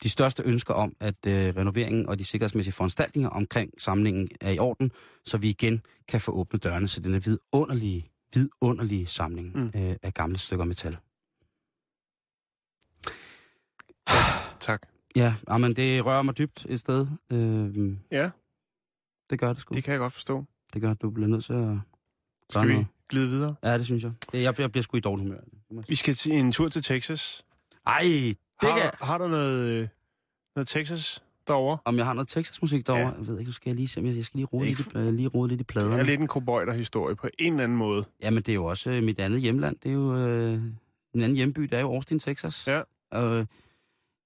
[0.02, 4.58] de største ønsker om, at øh, renoveringen og de sikkerhedsmæssige foranstaltninger omkring samlingen er i
[4.58, 4.90] orden,
[5.24, 9.80] så vi igen kan få åbnet dørene til denne vidunderlige, vidunderlige samling Mm.
[9.80, 10.96] øh, af gamle stykker metal.
[14.60, 14.88] Tak.
[15.16, 17.06] Ja, men det rører mig dybt et sted.
[17.32, 18.30] Øh, Ja,
[19.30, 19.68] det gør det sgu.
[19.68, 20.44] det Det, kan jeg godt forstå.
[20.74, 21.78] det gør, at du bliver nødt til at
[22.50, 22.86] Skal vi noget.
[23.08, 23.54] glide videre?
[23.62, 24.12] Ja, det synes jeg.
[24.32, 25.40] Det, jeg, jeg bliver sgu i dårlig humør.
[25.70, 25.88] Det.
[25.88, 27.44] Vi skal til en tur til Texas.
[27.86, 28.90] Ej, det Har, kan...
[29.02, 29.88] har du noget, øh,
[30.56, 31.78] noget Texas derovre?
[31.84, 33.02] Om jeg har noget Texas-musik derovre?
[33.02, 33.08] Ja.
[33.08, 33.16] Ja.
[33.18, 35.10] Jeg ved ikke, nu skal jeg lige se, jeg, skal lige rode, Ikke lidt, i-
[35.16, 35.96] lige rode lidt i Det pladerne.
[35.98, 38.04] er lidt en cowboyder-historie på en eller anden måde.
[38.22, 39.76] Jamen, det er jo også øh, mit andet hjemland.
[39.82, 40.52] Det er jo øh,
[41.14, 42.66] en anden hjemby, det er jo Austin, Texas.
[42.66, 42.82] Ja.
[43.10, 43.46] Og, øh,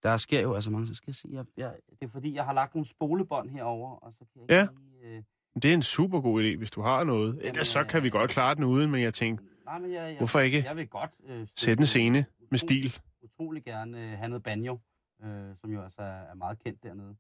[0.03, 2.45] Der sker jo altså mange, så skal jeg se, jeg, jeg, det er fordi, jeg
[2.45, 4.63] har lagt nogle spolebånd herover og så kan jeg Ja.
[4.63, 5.17] ikke lige...
[5.17, 5.23] Øh,
[5.63, 7.39] Det er en super god idé, hvis du har noget.
[7.43, 10.17] Ellers så kan vi godt klare den uden, men jeg tænkte, nej, men jeg, jeg,
[10.17, 10.63] Hvorfor ikke?
[10.67, 11.11] Jeg vil godt...
[11.27, 13.01] Øh, sæt en scene med utrolig- stil.
[13.23, 14.79] Utrolig gerne øh, have noget banjo,
[15.25, 17.17] øh, som jo altså er, meget kendt dernede.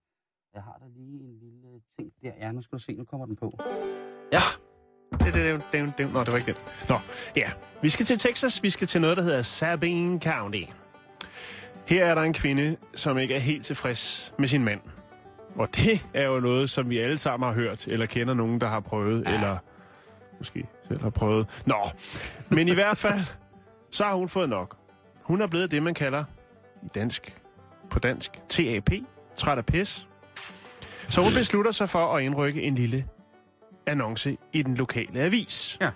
[0.54, 2.32] Jeg har da lige en lille ting der.
[2.40, 3.58] Ja, nu skal du se, nu kommer den på.
[5.12, 6.60] Det, det, det, det, det, Nå, det var ikke det.
[6.88, 6.94] Nå,
[7.36, 7.50] ja.
[7.82, 8.62] Vi skal til Texas.
[8.62, 10.62] Vi skal til noget, der hedder Sabine County.
[11.90, 14.80] Her er der en kvinde, som ikke er helt tilfreds med sin mand.
[15.54, 18.68] Og det er jo noget, som vi alle sammen har hørt, eller kender nogen, der
[18.68, 19.34] har prøvet, ja.
[19.34, 19.56] eller
[20.38, 21.62] måske selv har prøvet.
[21.66, 21.90] Nå,
[22.48, 23.20] men i hvert fald,
[23.90, 24.76] så har hun fået nok.
[25.22, 26.24] Hun er blevet det, man kalder
[26.82, 27.36] i dansk,
[27.90, 28.90] på dansk, TAP,
[29.36, 30.08] træt af pis.
[31.08, 33.06] Så hun beslutter sig for at indrykke en lille
[33.86, 35.78] annonce i den lokale avis.
[35.80, 35.90] Ja.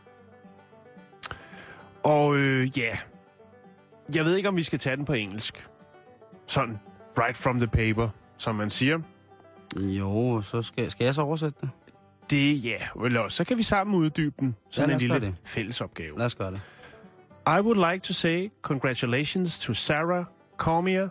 [2.02, 2.98] Og øh, ja,
[4.14, 5.66] jeg ved ikke, om vi skal tage den på engelsk.
[6.46, 6.78] Sådan,
[7.18, 8.98] right from the paper, som man siger.
[9.76, 11.70] Jo, så skal, skal jeg så oversætte det?
[12.30, 15.34] Det, ja, eller også, så kan vi sammen uddybe den som Ja, en lille det.
[15.44, 16.18] fællesopgave.
[16.18, 16.62] Lad os gøre det.
[17.46, 20.24] I would like to say congratulations to Sarah,
[20.56, 21.08] Cormier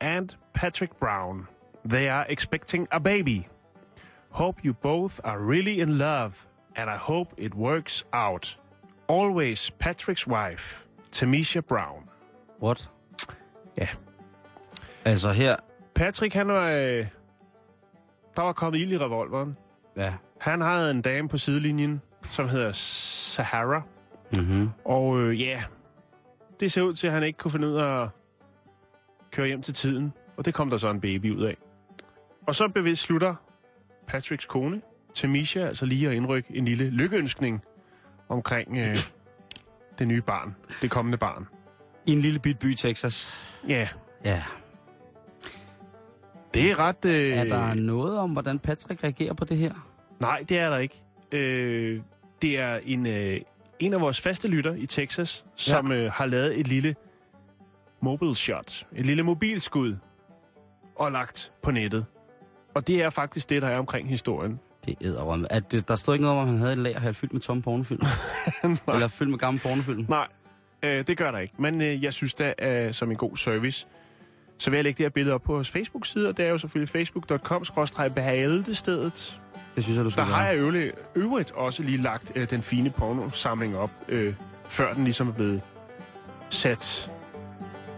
[0.00, 1.46] and Patrick Brown.
[1.88, 3.40] They are expecting a baby.
[4.30, 6.32] Hope you both are really in love,
[6.76, 8.58] and I hope it works out.
[9.08, 12.08] Always Patrick's wife, Tamisha Brown.
[12.62, 12.88] What?
[13.78, 13.86] Ja.
[15.04, 15.56] Altså her...
[15.94, 16.68] Patrick, han var...
[16.68, 17.06] Øh,
[18.36, 19.56] der var kommet ild i revolveren.
[19.96, 20.14] Ja.
[20.40, 23.82] Han havde en dame på sidelinjen, som hedder Sahara.
[24.32, 24.70] Mm-hmm.
[24.84, 25.62] Og øh, ja,
[26.60, 28.08] det ser ud til, at han ikke kunne finde ud af at
[29.32, 30.12] køre hjem til tiden.
[30.36, 31.56] Og det kom der så en baby ud af.
[32.46, 33.34] Og så bevidst slutter
[34.06, 34.82] Patricks kone,
[35.14, 37.62] Tamisha, altså lige at indrykke en lille lykkeønskning
[38.28, 38.96] omkring øh,
[39.98, 41.46] det nye barn, det kommende barn.
[42.06, 43.34] I en lille bit by i Texas.
[43.68, 43.88] Ja,
[44.24, 44.42] Ja.
[46.54, 47.04] Det er ret...
[47.04, 49.72] Øh, Er der noget om, hvordan Patrick reagerer på det her?
[50.20, 51.02] Nej, det er der ikke.
[51.32, 52.00] Øh,
[52.42, 53.40] det er en, øh,
[53.80, 56.94] en af vores faste lytter i Texas, som øh, har lavet et lille
[58.00, 59.96] mobile shot, et lille mobilskud,
[60.96, 62.06] og lagt på nettet.
[62.74, 64.60] Og det er faktisk det, der er omkring historien.
[64.86, 65.52] Det er æderrømme.
[65.52, 67.62] At der stod ikke noget om, at han havde et lager her fyldt med tomme
[67.62, 68.02] pornofilm.
[68.94, 70.06] Eller fyldt med gamle pornofilm.
[70.08, 70.26] Nej,
[70.82, 71.54] øh, det gør der ikke.
[71.58, 73.86] Men øh, jeg synes da, øh, som en god service,
[74.58, 76.58] så vil jeg lægge det her billede op på vores Facebook-side, og det er jo
[76.58, 79.40] selvfølgelig facebook.com-bæltestedet.
[79.76, 80.40] Det synes jeg, du Der skal har gøre.
[80.42, 85.28] jeg øvrigt, øvrigt også lige lagt øh, den fine pornosamling op, øh, før den ligesom
[85.28, 85.60] er blevet
[86.50, 87.10] sat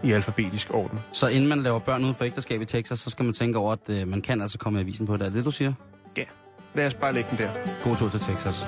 [0.03, 0.99] i alfabetisk orden.
[1.11, 3.73] Så inden man laver børn uden for ægteskab i Texas, så skal man tænke over,
[3.73, 5.25] at øh, man kan altså komme i avisen på det.
[5.25, 5.73] Er det du siger?
[6.75, 7.49] Lad os bare lægge den der.
[7.83, 8.65] God tur til Texas.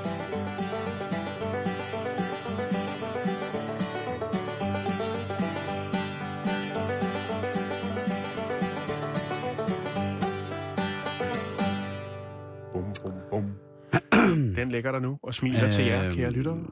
[14.80, 16.66] Ligger der nu og smiler øh, til jer, Øhm, kære lyttere.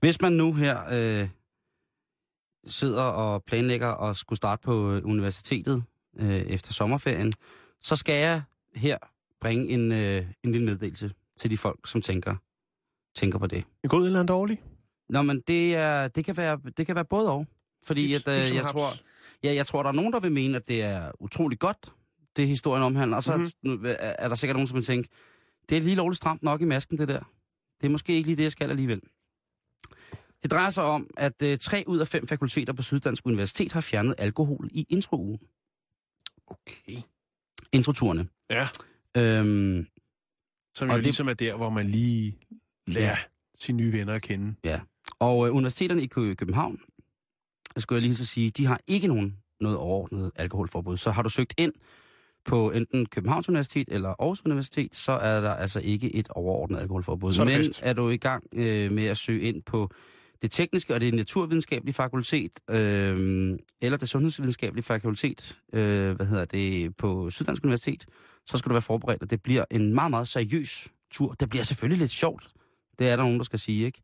[0.00, 1.28] Hvis man nu her øh,
[2.66, 5.84] sidder og planlægger at skulle starte på øh, universitetet
[6.18, 7.32] øh, efter sommerferien,
[7.80, 8.42] så skal jeg
[8.74, 8.98] her
[9.40, 12.36] bringe en, øh, en lille meddelelse til de folk, som tænker,
[13.16, 13.64] tænker på det.
[13.84, 14.62] En god eller en dårlig?
[15.08, 17.46] Nå, men det, er, det, kan, være, det kan være både og.
[17.86, 18.72] Fordi at, øh, jeg, haps.
[18.72, 18.88] tror,
[19.44, 21.92] ja, jeg tror, der er nogen, der vil mene, at det er utrolig godt,
[22.36, 23.16] det historien omhandler.
[23.16, 23.50] Og så Mhm.
[23.62, 23.86] mm-hmm.
[23.86, 25.08] er, er der sikkert nogen, som vil tænke,
[25.70, 27.20] det er lige lovligt stramt nok i masken, det der.
[27.80, 29.00] Det er måske ikke lige det, jeg skal alligevel.
[30.42, 33.80] Det drejer sig om, at øh, tre ud af fem fakulteter på Syddansk Universitet har
[33.80, 35.38] fjernet alkohol i introugen.
[36.46, 36.96] Okay.
[37.72, 38.28] Introturene.
[38.50, 38.68] Ja,
[39.16, 39.86] Øhm,
[40.74, 42.38] som Og jo det- ligesom er der, hvor man lige
[42.86, 43.16] lærer Ja.
[43.58, 44.54] sine nye venner at kende.
[45.18, 46.80] og øh, universiteterne i Kø- København,
[47.76, 50.96] skulle jeg lige så sige, de har ikke nogen noget overordnet alkoholforbud.
[50.96, 51.72] Så har du søgt ind
[52.44, 57.32] på enten Københavns Universitet eller Aarhus Universitet, så er der altså ikke et overordnet alkoholforbud.
[57.32, 57.80] Så er Men fest.
[57.82, 59.90] er du i gang øh, med at søge ind på
[60.42, 66.96] det tekniske og det naturvidenskabelige fakultet, øh, eller det sundhedsvidenskabelige fakultet, øh, hvad hedder det,
[66.96, 68.06] på Syddansk Universitet,
[68.46, 71.32] så skal du være forberedt, og det bliver en meget, meget seriøs tur.
[71.32, 72.48] Det bliver selvfølgelig lidt sjovt.
[72.98, 74.00] Det er der nogen, der skal sige, ikke?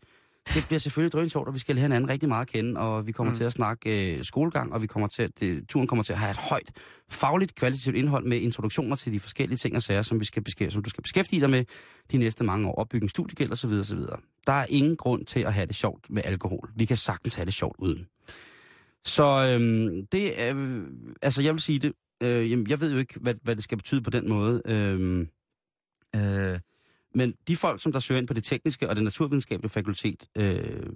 [0.55, 3.07] Det bliver selvfølgelig drønt sjovt, og vi skal lære hinanden rigtig meget at kende, og
[3.07, 3.37] vi kommer mm.
[3.37, 6.19] til at snakke øh, skolegang, og vi kommer til at, det, turen kommer til at
[6.19, 6.71] have et højt,
[7.09, 10.73] fagligt, kvalitativt indhold med introduktioner til de forskellige ting og sager, som, vi skal beskæftige,
[10.73, 11.65] som du skal beskæftige dig med
[12.13, 13.71] de næste mange år, opbygge en studiegæld osv.
[13.71, 13.99] osv.
[14.47, 16.71] Der er ingen grund til at have det sjovt med alkohol.
[16.77, 18.07] Vi kan sagtens have det sjovt uden.
[19.05, 20.83] Så øhm, det er, øh,
[21.23, 23.79] altså jeg vil sige det, øh, jamen, jeg ved jo ikke, hvad, hvad det skal
[23.79, 24.63] betyde på den måde.
[24.65, 25.29] Øhm,
[26.17, 26.59] øh,
[27.17, 30.93] men de folk, som der søger ind på det tekniske og det naturvidenskabelige fakultet, øh,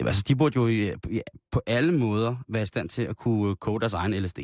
[0.00, 3.50] altså, de burde jo øh, i, på alle måder være i stand til at kunne
[3.50, 4.38] øh, kode deres egen LSD.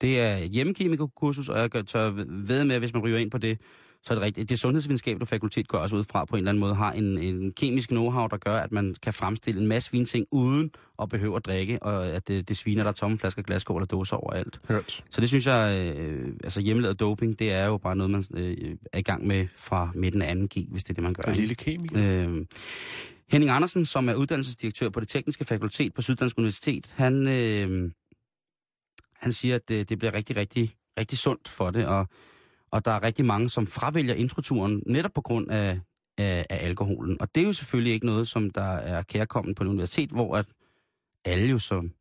[0.00, 3.38] Det er et hjemmekemikerkursus, og jeg tør ved med, at hvis man ryger ind på
[3.38, 3.60] det,
[4.04, 4.48] så er det rigtigt.
[4.48, 7.52] Det sundhedsvidenskabelige fakultet går også ud fra på en eller anden måde, har en, en
[7.52, 10.70] kemisk know-how, der gør, at man kan fremstille en masse fine ting uden
[11.02, 13.90] at behøve at drikke, og at det, det sviner der er tomme flasker, glaskål og
[13.90, 14.60] dåser overalt.
[14.68, 15.04] Hørt.
[15.10, 18.76] Så det synes jeg, øh, altså hjemmelavet doping, det er jo bare noget, man øh,
[18.92, 21.22] er i gang med fra midten af 2G, hvis det er det, man gør.
[21.22, 21.40] Ikke?
[21.40, 22.26] lille kemiker.
[22.28, 22.46] Øh,
[23.32, 27.90] Henning Andersen, som er uddannelsesdirektør på det tekniske fakultet på Syddansk Universitet, han, øh,
[29.16, 32.08] han siger, at det, det bliver rigtig, rigtig, rigtig sundt for det, og,
[32.74, 35.80] og der er rigtig mange, som fravælger introturen netop på grund af,
[36.18, 37.20] af, af alkoholen.
[37.20, 40.36] Og det er jo selvfølgelig ikke noget, som der er kærkommen på et universitet, hvor
[40.36, 40.46] at
[41.24, 41.92] alle jo som,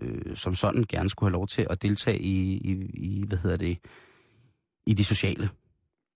[0.00, 3.56] øh, som sådan gerne skulle have lov til at deltage i, i, i hvad hedder
[3.56, 3.78] det,
[4.86, 5.50] i de sociale.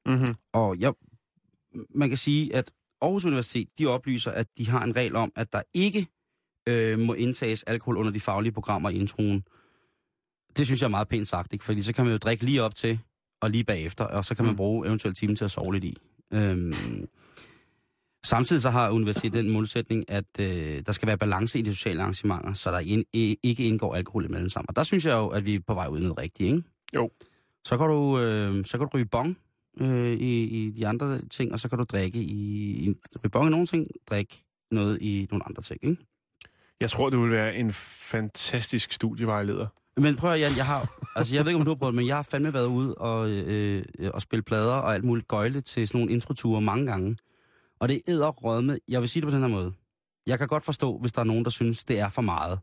[0.06, 0.34] Mm-hmm.
[0.52, 0.92] Og jeg,
[1.94, 5.52] man kan sige, at Aarhus Universitet, de oplyser, at de har en regel om, at
[5.52, 6.06] der ikke
[6.68, 9.44] øh, må indtages alkohol under de faglige programmer i introen.
[10.56, 11.64] Det synes jeg er meget pænt sagt, ikke?
[11.64, 12.98] fordi så kan man jo drikke lige op til
[13.40, 14.56] og lige bagefter, og så kan man Mm.
[14.56, 15.96] bruge eventuelt timen til at sove lidt i.
[16.32, 16.72] Øhm,
[18.24, 22.00] samtidig så har universitetet den målsætning, at øh, der skal være balance i de sociale
[22.02, 23.04] arrangementer, så der ind,
[23.42, 24.66] ikke indgår alkohol imellem sammen.
[24.68, 26.62] Og der synes jeg jo, at vi er på vej ud i noget rigtigt, ikke?
[26.94, 27.10] Jo.
[27.64, 29.38] Så kan du, øh, så kan du ryge bong
[29.80, 32.94] øh, i, i de andre ting, og så kan du drikke i, i
[33.24, 34.36] ryge bong i nogle ting, drikke
[34.70, 35.96] noget i nogle andre ting, ikke?
[36.80, 39.66] Jeg tror, det vil være en fantastisk studievejleder.
[39.96, 42.06] Men prøv at, Jan, jeg har, altså jeg ved ikke, om du har prøvet men
[42.06, 45.60] jeg har fandme været ude og, øh, øh, og spille plader og alt muligt gøjle
[45.60, 47.16] til sådan nogle introture mange gange.
[47.78, 48.78] Og det er æderrødme.
[48.88, 49.72] Jeg vil sige det på den her måde.
[50.26, 52.58] Jeg kan godt forstå, hvis der er nogen, der synes, det er for meget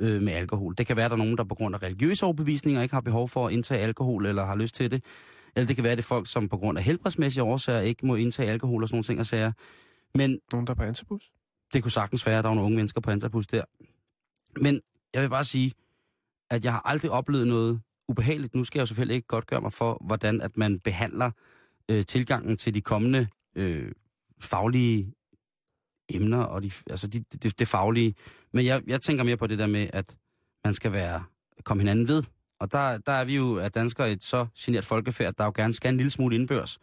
[0.00, 0.74] øh, med alkohol.
[0.78, 3.28] Det kan være, der er nogen, der på grund af religiøse overbevisninger ikke har behov
[3.28, 5.04] for at indtage alkohol eller har lyst til det.
[5.56, 8.14] Eller det kan være, det er folk, som på grund af helbredsmæssige årsager ikke må
[8.14, 9.52] indtage alkohol og sådan nogle ting og sager.
[10.14, 11.30] Men Nogen, der er på antabus?
[11.72, 13.64] det kunne sagtens være, at der var nogle unge mennesker på Antapus der.
[14.60, 14.80] Men
[15.14, 15.72] jeg vil bare sige,
[16.50, 18.54] at jeg har aldrig oplevet noget ubehageligt.
[18.54, 21.30] Nu skal jeg jo selvfølgelig ikke godt gøre mig for, hvordan at man behandler
[21.90, 23.92] øh, tilgangen til de kommende øh,
[24.40, 25.12] faglige
[26.08, 28.14] emner, og de, altså de, det, det faglige.
[28.52, 30.16] Men jeg, jeg tænker mere på det der med, at
[30.64, 31.24] man skal være
[31.64, 32.22] komme hinanden ved.
[32.60, 35.74] Og der, der er vi jo at danskere et så genert folkefærd, der jo gerne
[35.74, 36.78] skal en lille smule indbørs,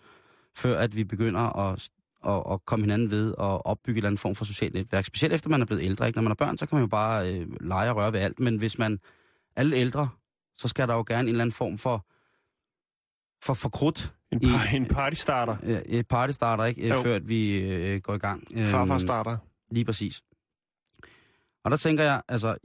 [0.57, 1.89] før at vi begynder at,
[2.27, 5.05] at, at komme hinanden ved og opbygge en eller anden form for socialt netværk.
[5.05, 6.07] Specielt efter man er blevet ældre.
[6.07, 6.17] Ikke?
[6.17, 8.39] Når man er børn, så kan man jo bare øh, lege og røre ved alt.
[8.39, 8.99] Men hvis man
[9.63, 10.09] lidt ældre,
[10.57, 12.05] så skal der jo gerne en eller anden form for,
[13.45, 14.13] for, for krudt.
[14.31, 15.57] En, I- par, en partystarter.
[15.63, 16.81] Øh, et party starter, ikke?
[16.81, 17.01] Øh, Jo.
[17.01, 18.47] Før at vi øh, går i gang.
[18.53, 19.37] Øhm, Farfar starter.
[19.71, 20.21] Lige præcis.
[21.63, 22.57] Og der tænker jeg, altså,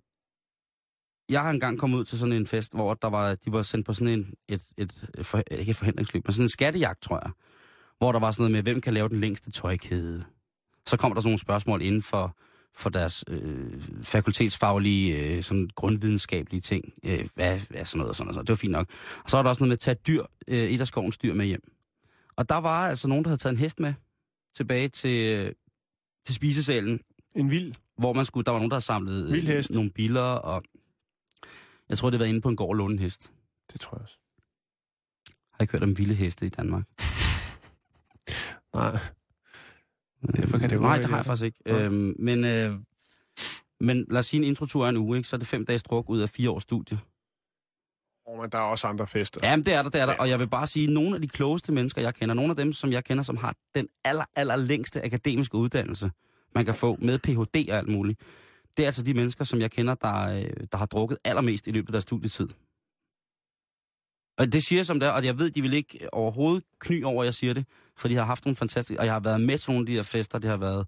[1.28, 3.86] jeg har engang kommet ud til sådan en fest, hvor der var, de var sendt
[3.86, 7.20] på sådan en, et, et, et for, ikke et forhindringsløb, men sådan en skattejagt, tror
[7.24, 7.32] jeg.
[7.98, 10.24] Hvor der var sådan noget med, hvem kan lave den længste tøjkæde?
[10.86, 12.36] Så kom der sådan nogle spørgsmål inden for,
[12.76, 16.92] for deres øh, fakultetsfaglige, øh, sådan grundvidenskabelige ting.
[17.04, 18.46] Øh, hvad, hvad sådan noget og sådan noget.
[18.46, 18.88] Det var fint nok.
[19.24, 21.34] Og så var der også noget med at tage dyr, øh, et af skovens dyr
[21.34, 21.72] med hjem.
[22.36, 23.94] Og der var altså nogen, der havde taget en hest med
[24.54, 25.52] tilbage til, øh,
[26.24, 27.00] til spisesalen,
[27.34, 27.74] En vild.
[27.98, 30.62] hvor man skulle, der var nogen, der havde samlet øh, nogle billeder, og
[31.88, 33.32] jeg tror, det var inde på en gård låne en hest.
[33.72, 34.16] Det tror jeg også.
[35.52, 36.84] Har ikke hørt om vilde heste i Danmark.
[38.74, 38.98] Nej.
[40.36, 41.58] Derfor kan det jo Nej, det har jeg faktisk ikke.
[41.66, 42.74] Øhm, men, øh,
[43.80, 45.28] men lad os sige, en introtur er en uge, ikke?
[45.28, 46.98] så er det fem dages druk ud af fire års studie.
[48.26, 49.40] Oh, men der er også andre fester.
[49.42, 50.12] Jamen, det er der, det er der.
[50.12, 50.20] Ja.
[50.20, 52.56] Og jeg vil bare sige, at nogle af de klogeste mennesker, jeg kender, nogle af
[52.56, 56.10] dem, som jeg kender, som har den aller, aller længste akademiske uddannelse,
[56.54, 57.70] man kan få med Ph.D.
[57.70, 58.20] og alt muligt,
[58.76, 61.70] det er altså de mennesker, som jeg kender, der, øh, der har drukket allermest i
[61.70, 62.48] løbet af deres studietid.
[64.38, 67.04] Og det siger jeg som det er, og jeg ved, de vil ikke overhovedet kny
[67.04, 67.64] over, at jeg siger det,
[68.00, 69.92] for de har haft nogle fantastiske, og jeg har været med til nogle af de
[69.94, 70.86] her fester, det har været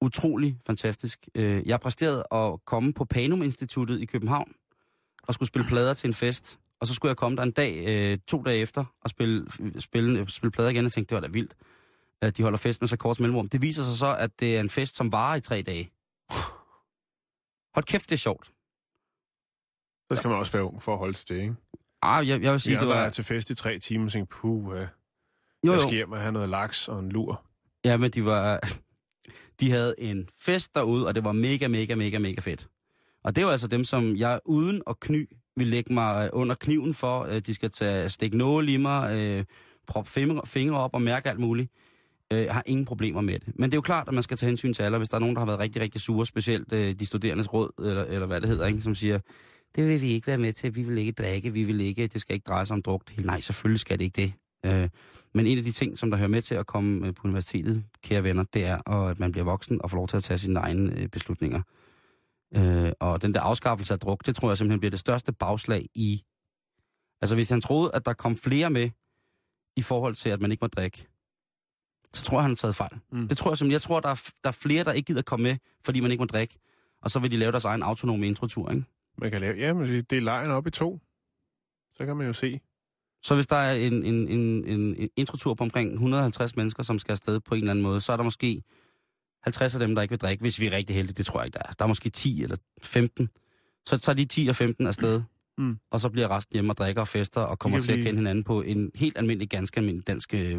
[0.00, 1.28] utrolig fantastisk.
[1.34, 4.52] Øh, Jeg har præsteret at komme på Panum Instituttet i København,
[5.22, 7.84] og skulle spille plader til en fest, og så skulle jeg komme der en dag,
[7.86, 9.46] øh, to dage efter, og spille,
[9.78, 11.54] spille, spille plader igen, og tænkte, det var da vildt,
[12.22, 13.48] at de holder fest med så kort mellemrum.
[13.48, 15.90] Det viser sig så, at det er en fest, som varer i tre dage.
[17.74, 18.50] Hold kæft, det er sjovt.
[20.10, 21.54] Så skal man også være ung for at holde til det, ikke?
[22.02, 23.08] Ah, jeg, jeg vil sige, Jeg det var var...
[23.08, 24.86] til fest i tre timer og tænkte, puh, uh,
[25.66, 25.80] Jo, jeg jo.
[25.82, 27.42] skal hjem og have noget laks og en lur.
[27.84, 28.60] Ja, men de var...
[29.60, 32.68] De havde en fest derude, og det var mega, mega, mega, mega fedt.
[33.24, 36.94] Og det var altså dem, som jeg uden at kny vil lægge mig under kniven
[36.94, 37.22] for.
[37.24, 39.44] Øh, De skal tage stikke nåle i mig, øh,
[39.86, 41.70] proppe fingre, fingre op og mærke alt muligt.
[42.32, 43.52] Øh, Jeg har ingen problemer med det.
[43.58, 45.20] Men det er jo klart, at man skal tage hensyn til alle, hvis der er
[45.20, 48.40] nogen, der har været rigtig, rigtig sure, specielt øh, de studerendes råd, eller, eller hvad
[48.40, 49.18] det hedder, ikke, som siger,
[49.76, 52.20] det vil vi ikke være med til, vi vil ikke drikke, vi vil ikke, det
[52.20, 53.18] skal ikke dreje sig om druk.
[53.18, 54.32] Nej, selvfølgelig skal det ikke det.
[54.64, 54.88] Øh,
[55.34, 57.84] men en af de ting, som der hører med til at komme øh, på universitetet,
[58.02, 60.60] kære venner, det er, at man bliver voksen og får lov til at tage sine
[60.60, 61.62] egne øh, beslutninger.
[62.56, 65.88] Øh, og den der afskaffelse af druk, det tror jeg simpelthen bliver det største bagslag
[65.94, 66.22] i...
[67.20, 68.90] Altså hvis han troede, at der kom flere med
[69.76, 71.06] i forhold til, at man ikke må drikke,
[72.12, 72.98] så tror jeg, han har taget fejl.
[73.12, 73.28] Mm.
[73.28, 73.72] Det tror jeg simpelthen.
[73.72, 76.22] Jeg tror, der er, der er flere, der ikke gider komme med, fordi man ikke
[76.22, 76.58] må drikke.
[77.02, 78.84] Og så vil de lave deres egen autonome introtur, ikke?
[79.18, 81.00] Man kan lave, ja, men det er lejen op i to.
[81.96, 82.60] Så kan man jo se.
[83.24, 86.98] Så hvis der er en, en, en, en, en introtur på omkring 150 mennesker, som
[86.98, 88.62] skal afsted på en eller anden måde, så er der måske
[89.42, 91.14] 50 af dem, der ikke vil drikke, hvis vi er rigtig heldige.
[91.14, 91.72] Det tror jeg ikke, der er.
[91.72, 93.28] Der er måske 10 eller 15.
[93.86, 95.22] Så tager de 10 og 15 afsted,
[95.58, 95.78] mm.
[95.90, 97.98] og så bliver resten hjemme og drikker og fester, og kommer til blive...
[97.98, 100.58] at kende hinanden på en helt almindelig, ganske almindelig dansk øh,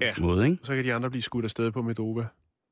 [0.00, 0.14] ja.
[0.20, 0.44] måde.
[0.44, 0.58] Ikke?
[0.62, 2.26] Så kan de andre blive skudt afsted på Medova.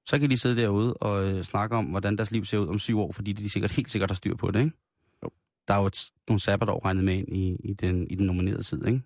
[0.06, 2.78] Så kan de sidde derude og øh, snakke om, hvordan deres liv ser ud om
[2.78, 4.76] syv år, fordi de sikkert helt sikkert har styr på det, ikke?
[5.24, 5.30] Jo.
[5.68, 8.62] Der er jo et, nogle sabbatår regnet med ind i, i, den, i den nominerede
[8.62, 9.02] tid, ikke?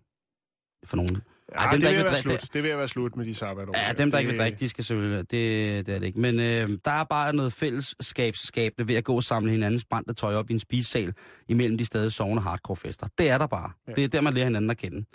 [0.85, 1.23] For nogen.
[1.53, 2.41] Ja, Ej, dem, det, der vil ikke vil slut.
[2.41, 3.79] Det, det vil være slut med de sabbatår.
[3.79, 4.23] Ja, dem, der det...
[4.23, 5.19] ikke vil drikke, de skal selvfølgelig...
[5.19, 6.21] Det, det er det ikke.
[6.21, 10.35] Men øh, der er bare noget fællesskabsskabende ved at gå og samle hinandens brændte tøj
[10.35, 11.15] op i en spisesal
[11.49, 13.07] imellem de stadig sovende hardcore-fester.
[13.19, 13.71] Det er der bare.
[13.89, 13.93] Ja.
[13.93, 15.07] Det er der, man lærer hinanden at kende.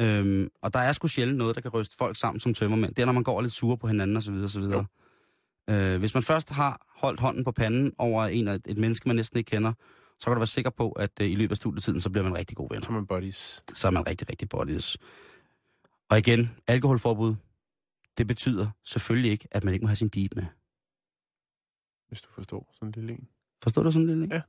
[0.00, 2.94] Øhm, og der er sgu sjældent noget, der kan ryste folk sammen som tømmermænd.
[2.94, 4.34] Det er, når man går lidt sure på hinanden osv.
[4.44, 4.62] osv.
[5.70, 9.38] Øh, hvis man først har holdt hånden på panden over en, et menneske, man næsten
[9.38, 9.72] ikke kender,
[10.20, 12.34] så kan du være sikker på, at øh, i løbet af studietiden, så bliver man
[12.34, 12.82] rigtig god ven.
[12.82, 13.62] Så er man buddies.
[13.74, 14.98] Så er man rigtig, rigtig buddies.
[16.10, 17.34] Og igen, alkoholforbud,
[18.18, 20.44] det betyder selvfølgelig ikke, at man ikke må have sin bib med.
[22.08, 23.28] Hvis du forstår sådan en lille en.
[23.62, 24.32] Forstår du sådan en lille en?
[24.32, 24.42] Ja.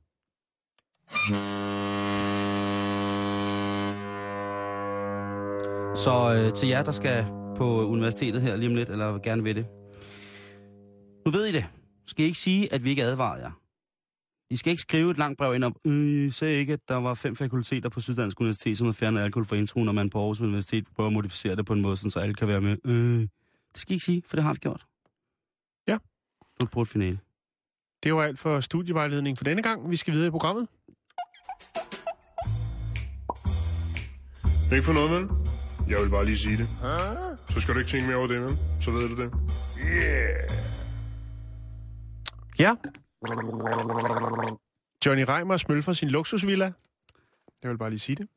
[5.94, 7.24] Så øh, til jer, der skal
[7.56, 9.66] på universitetet her lige om lidt, eller gerne vil det.
[11.24, 11.66] Nu ved I det.
[12.06, 13.59] Skal I ikke sige, at vi ikke advarer jer.
[14.50, 16.94] I skal ikke skrive et langt brev ind om, øh, I sagde ikke, at der
[16.94, 20.18] var fem fakulteter på Syddansk Universitet, som har fjernet alkohol for intro, når man på
[20.18, 22.76] Aarhus Universitet prøver at modificere det på en måde, så alle kan være med.
[22.84, 23.28] Øh.
[23.72, 24.86] Det skal I ikke sige, for det har vi gjort.
[25.88, 25.98] Ja.
[26.60, 27.18] Du er finale.
[28.02, 29.90] Det var alt for studievejledning for denne gang.
[29.90, 30.68] Vi skal videre i programmet.
[34.72, 35.28] Ikke for noget, vel?
[35.88, 36.68] Jeg vil bare lige sige det.
[37.48, 38.50] Så skal du ikke tænke mere over det, vel?
[38.80, 39.32] Så ved du det.
[39.78, 40.38] Yeah!
[42.58, 42.74] Ja.
[45.06, 46.72] Johnny Reimer smølfer sin luksusvilla.
[47.62, 48.28] Jeg vil bare lige sige det.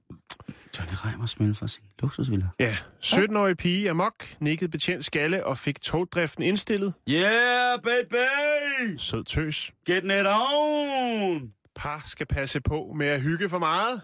[0.79, 2.47] Johnny Reimer smølfer sin luksusvilla?
[2.59, 2.77] Ja.
[3.05, 6.93] 17-årig pige er mok, nikket betjent skalle og fik togdriften indstillet.
[7.09, 8.97] Yeah, baby!
[8.97, 9.73] Sød tøs.
[9.85, 11.53] Getting it on!
[11.75, 14.01] Par skal passe på med at hygge for meget.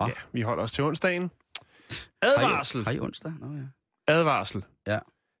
[0.00, 0.08] Ah.
[0.08, 1.30] Ja, vi holder os til onsdagen.
[2.22, 2.84] Advarsel.
[2.84, 3.32] Hej, hej onsdag.
[3.40, 3.62] Nå, ja.
[4.08, 4.64] Advarsel.
[4.86, 4.98] Ja.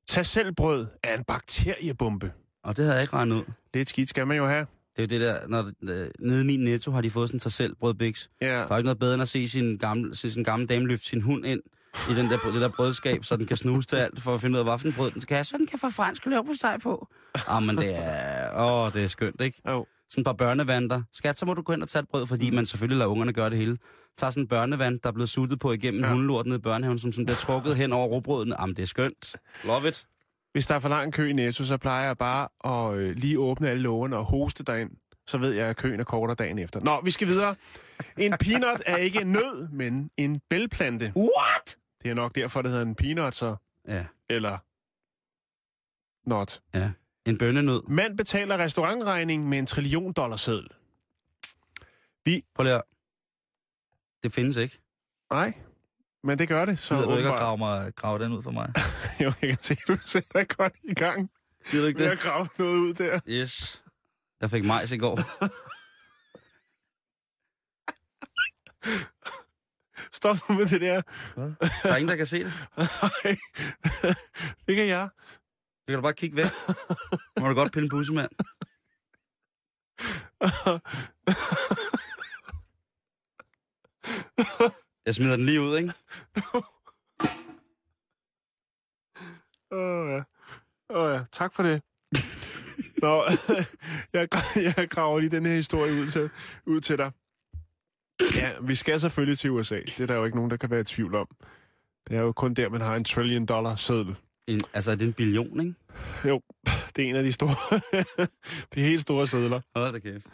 [0.08, 2.32] Tag selv brød er en bakteriebombe.
[2.64, 3.44] Og det havde jeg ikke regnet ud.
[3.74, 4.66] Lidt skidt skal man jo have.
[4.96, 7.40] Det er jo det der, når øh, nede i min netto har de fået sådan
[7.40, 8.30] sig selv brødbiks.
[8.40, 8.46] Ja.
[8.46, 11.06] Der er ikke noget bedre end at se sin gamle, se sin gamle dame løfte
[11.06, 11.60] sin hund ind
[12.10, 14.58] i den der, det der brødskab, så den kan snuse til alt, for at finde
[14.58, 17.08] ud af, hvilken brød den skal have, så den kan få fransk steg på.
[17.48, 19.62] Ah, men det er, åh, det er skønt, ikke?
[19.68, 19.86] Jo.
[20.08, 21.02] Sådan et par børnevander.
[21.12, 22.56] Skat, så må du gå ind og tage et brød, fordi mm.
[22.56, 23.78] man selvfølgelig lader ungerne gøre det hele.
[24.18, 26.10] Tager sådan en børnevand, der er blevet suttet på igennem ja.
[26.10, 28.56] hundelorten i børnehaven, som sådan bliver trukket hen over råbrødene.
[28.60, 29.36] Jamen, det er skønt.
[29.64, 30.06] Love it.
[30.54, 33.38] Hvis der er for lang kø i Netto, så plejer jeg bare at øh, lige
[33.38, 34.90] åbne alle lågerne og hoste derind.
[35.26, 36.80] Så ved jeg, at køen er kortere dagen efter.
[36.80, 37.56] Nå, vi skal videre.
[38.18, 41.12] En peanut er ikke en nød, men en bælplante.
[41.16, 41.76] What?
[42.02, 43.56] Det er nok derfor, det hedder en peanut, så.
[43.88, 44.04] Ja.
[44.30, 44.58] Eller
[46.30, 46.62] not.
[46.74, 46.92] Ja,
[47.26, 47.82] en bønnenød.
[47.88, 50.68] Mand betaler restaurantregning med en trillion dollar seddel.
[52.24, 52.42] Vi...
[52.54, 52.82] Prøv lige at...
[54.22, 54.78] Det findes ikke.
[55.32, 55.52] Nej.
[56.24, 56.78] Men det gør det.
[56.78, 58.72] Så Gider du ikke at grave, mig, grave den ud for mig?
[59.24, 61.30] jo, jeg kan se, du sætter dig godt i gang.
[61.70, 62.08] Gider du ikke det?
[62.08, 63.20] Jeg grave noget ud der.
[63.28, 63.82] Yes.
[64.40, 65.20] Jeg fik majs i går.
[70.12, 71.02] Stop nu med det der.
[71.34, 71.52] Hvad?
[71.82, 72.52] Der er ingen, der kan se det.
[73.02, 73.36] Nej,
[74.66, 75.08] det kan jeg.
[75.88, 76.46] Du kan du bare kigge væk.
[77.40, 78.30] Må du godt pille en busse, mand.
[85.06, 85.92] Jeg smider den lige ud, ikke?
[89.72, 90.22] Åh oh, ja.
[90.90, 91.82] Åh oh, ja, tak for det.
[93.02, 93.24] Nå,
[94.12, 96.30] jeg, jeg graver lige den her historie ud til,
[96.66, 97.10] ud til dig.
[98.36, 99.80] Ja, vi skal selvfølgelig til USA.
[99.80, 101.28] Det er der jo ikke nogen, der kan være i tvivl om.
[102.08, 104.16] Det er jo kun der, man har en trillion dollar seddel.
[104.46, 105.74] En, altså, er det en billion, ikke?
[106.24, 106.40] Jo,
[106.96, 107.80] det er en af de store,
[108.74, 109.60] de helt store sædler.
[109.76, 110.26] Hold da kæft.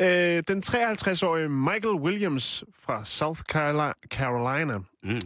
[0.00, 3.40] Øh, den 53-årige Michael Williams fra South
[4.10, 5.20] Carolina, mm.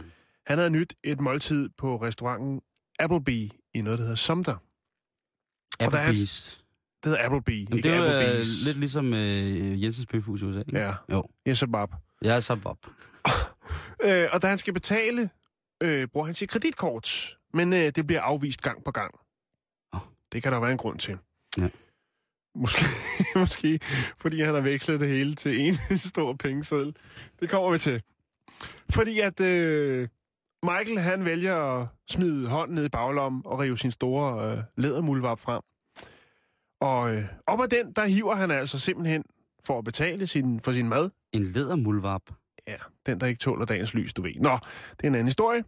[0.45, 2.61] han havde nyt et måltid på restauranten
[2.99, 4.55] Applebee i noget, der hedder Sumter.
[5.83, 6.63] Applebee's.
[7.03, 7.23] Det hedder
[7.69, 10.79] Jamen, det er jo lidt ligesom uh, Jensens Bøfhus i USA, ikke?
[10.79, 10.93] Ja.
[11.11, 11.23] Jo.
[11.47, 11.93] Yes, Bob.
[12.23, 12.77] Ja, så Bob.
[14.05, 15.29] øh, og da han skal betale
[15.83, 17.37] øh, bruger han sit kreditkort.
[17.53, 19.15] Men øh, det bliver afvist gang på gang.
[19.93, 19.99] Åh.
[20.31, 21.17] Det kan der være en grund til.
[21.57, 21.69] Ja.
[22.59, 22.85] Måske,
[23.39, 23.79] måske
[24.17, 25.75] fordi han har vekslet det hele til en
[26.11, 26.95] stor pengeseddel.
[27.39, 28.01] Det kommer vi til.
[28.89, 30.07] Fordi at øh,
[30.63, 35.39] Michael han vælger at smide hånden ned i baglommen og rive sin store øh, lædermulvarp
[35.39, 35.61] frem.
[36.81, 39.23] Og øh, op ad den, der hiver han altså simpelthen
[39.63, 41.09] for at betale sin, for sin mad.
[41.31, 42.21] En lædermulvarp.
[42.67, 44.33] Ja, den, der ikke tåler dagens lys, du ved.
[44.35, 44.57] Nå,
[44.91, 45.63] det er en anden historie.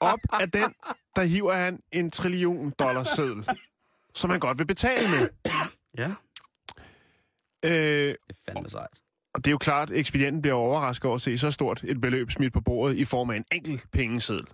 [0.00, 0.74] Op af den,
[1.16, 3.48] der hiver han en trillion dollars seddel,
[4.18, 5.28] som han godt vil betale med.
[5.98, 6.14] Ja.
[7.64, 9.00] Øh, Det er fandme sejt.
[9.34, 12.00] og det er jo klart, at ekspedienten bliver overrasket over at se så stort et
[12.00, 14.46] beløb smidt på bordet i form af en enkelt pengeseddel.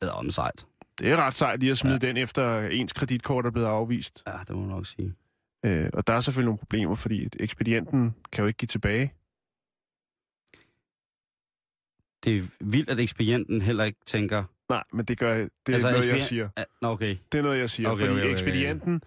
[0.00, 0.66] Det er om sejt.
[0.98, 2.06] Det er ret sejt lige at smide ja.
[2.08, 4.22] den, efter ens kreditkort er blevet afvist.
[4.26, 5.14] Ja, det må man nok sige.
[5.64, 9.12] Øh, og der er selvfølgelig nogle problemer, fordi ekspedienten kan jo ikke give tilbage.
[12.24, 14.44] Det er vildt, at ekspedienten heller ikke tænker...
[14.72, 16.48] Nej, men det gør det er altså, noget, jeg siger.
[16.58, 17.16] Ja, Nå, okay.
[17.32, 18.32] Det er noget, jeg siger, Okay, fordi okay, okay, okay, okay.
[18.32, 19.02] ekspedienten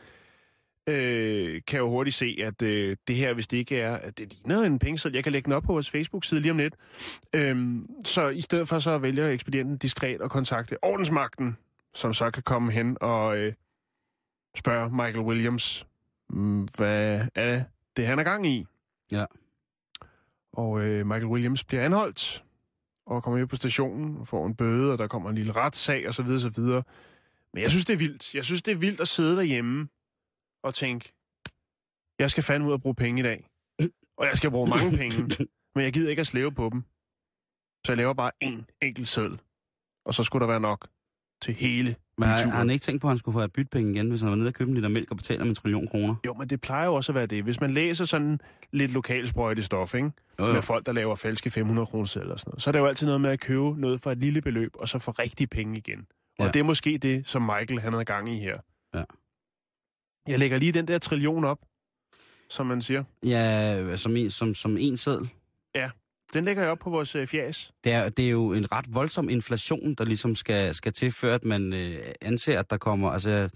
[0.90, 3.98] øh, kan jo hurtigt se, at øh, det her, hvis det ikke er...
[3.98, 5.16] At det ligner en pengeseddel.
[5.16, 6.76] Jeg kan lægge den op på vores Facebook-side lige om lidt.
[7.34, 11.58] Øhm, så i stedet for, så vælger ekspedienten diskret at kontakte ordensmagten,
[11.94, 13.54] som så kan komme hen og øh,
[14.56, 15.88] spørge Michael Williams,
[16.30, 17.64] mm, hvad er
[17.98, 18.66] det, han er gang i?
[19.12, 19.26] Ja.
[20.54, 22.45] Og øh, Michael Williams bliver anholdt
[23.06, 26.10] og kommer ind på stationen og får en bøde, og der kommer en lille retssag
[26.10, 26.28] osv.
[26.28, 26.60] osv.
[27.54, 28.36] Men jeg synes, det er vildt.
[28.36, 29.88] Jeg synes, det er vildt at sidde derhjemme
[30.64, 31.14] og tænke,
[32.20, 33.50] jeg skal fandme ud og bruge penge i dag.
[34.18, 35.18] Og jeg skal bruge mange penge,
[35.76, 36.82] men jeg gider ikke at slæve på dem.
[37.86, 39.42] Så jeg laver bare én enkelt seddel.
[40.06, 40.88] Og så skulle der være nok
[41.42, 43.94] til hele Men har, har han ikke tænkt på, at han skulle få et bytpenge
[43.94, 45.88] igen, hvis han var nede og købe en liter mælk og betaler med en trillion
[45.88, 46.16] kroner?
[46.26, 47.44] Jo, men det plejer jo også at være det.
[47.44, 48.40] Hvis man læser sådan
[48.72, 50.12] lidt lokalsprøjte stof, ikke?
[50.40, 50.54] Jo, jo.
[50.54, 52.86] med folk, der laver falske 500 kroner selv og sådan noget, så er det jo
[52.86, 55.78] altid noget med at købe noget for et lille beløb, og så få rigtige penge
[55.78, 56.08] igen.
[56.40, 56.52] Og Ja.
[56.52, 58.58] det er måske det, som Michael han har gang i her.
[58.96, 59.04] Ja.
[60.28, 61.60] Jeg lægger lige den der trillion op,
[62.50, 63.04] som man siger.
[63.26, 65.30] Ja, som en, som, som en seddel.
[66.36, 67.72] Den lægger jeg op på vores øh, fjæs.
[67.84, 71.36] Det er, det er jo en ret voldsom inflation, der ligesom skal, skal til, før
[71.36, 73.10] at man øh, anser, at der kommer...
[73.10, 73.50] Altså, jeg,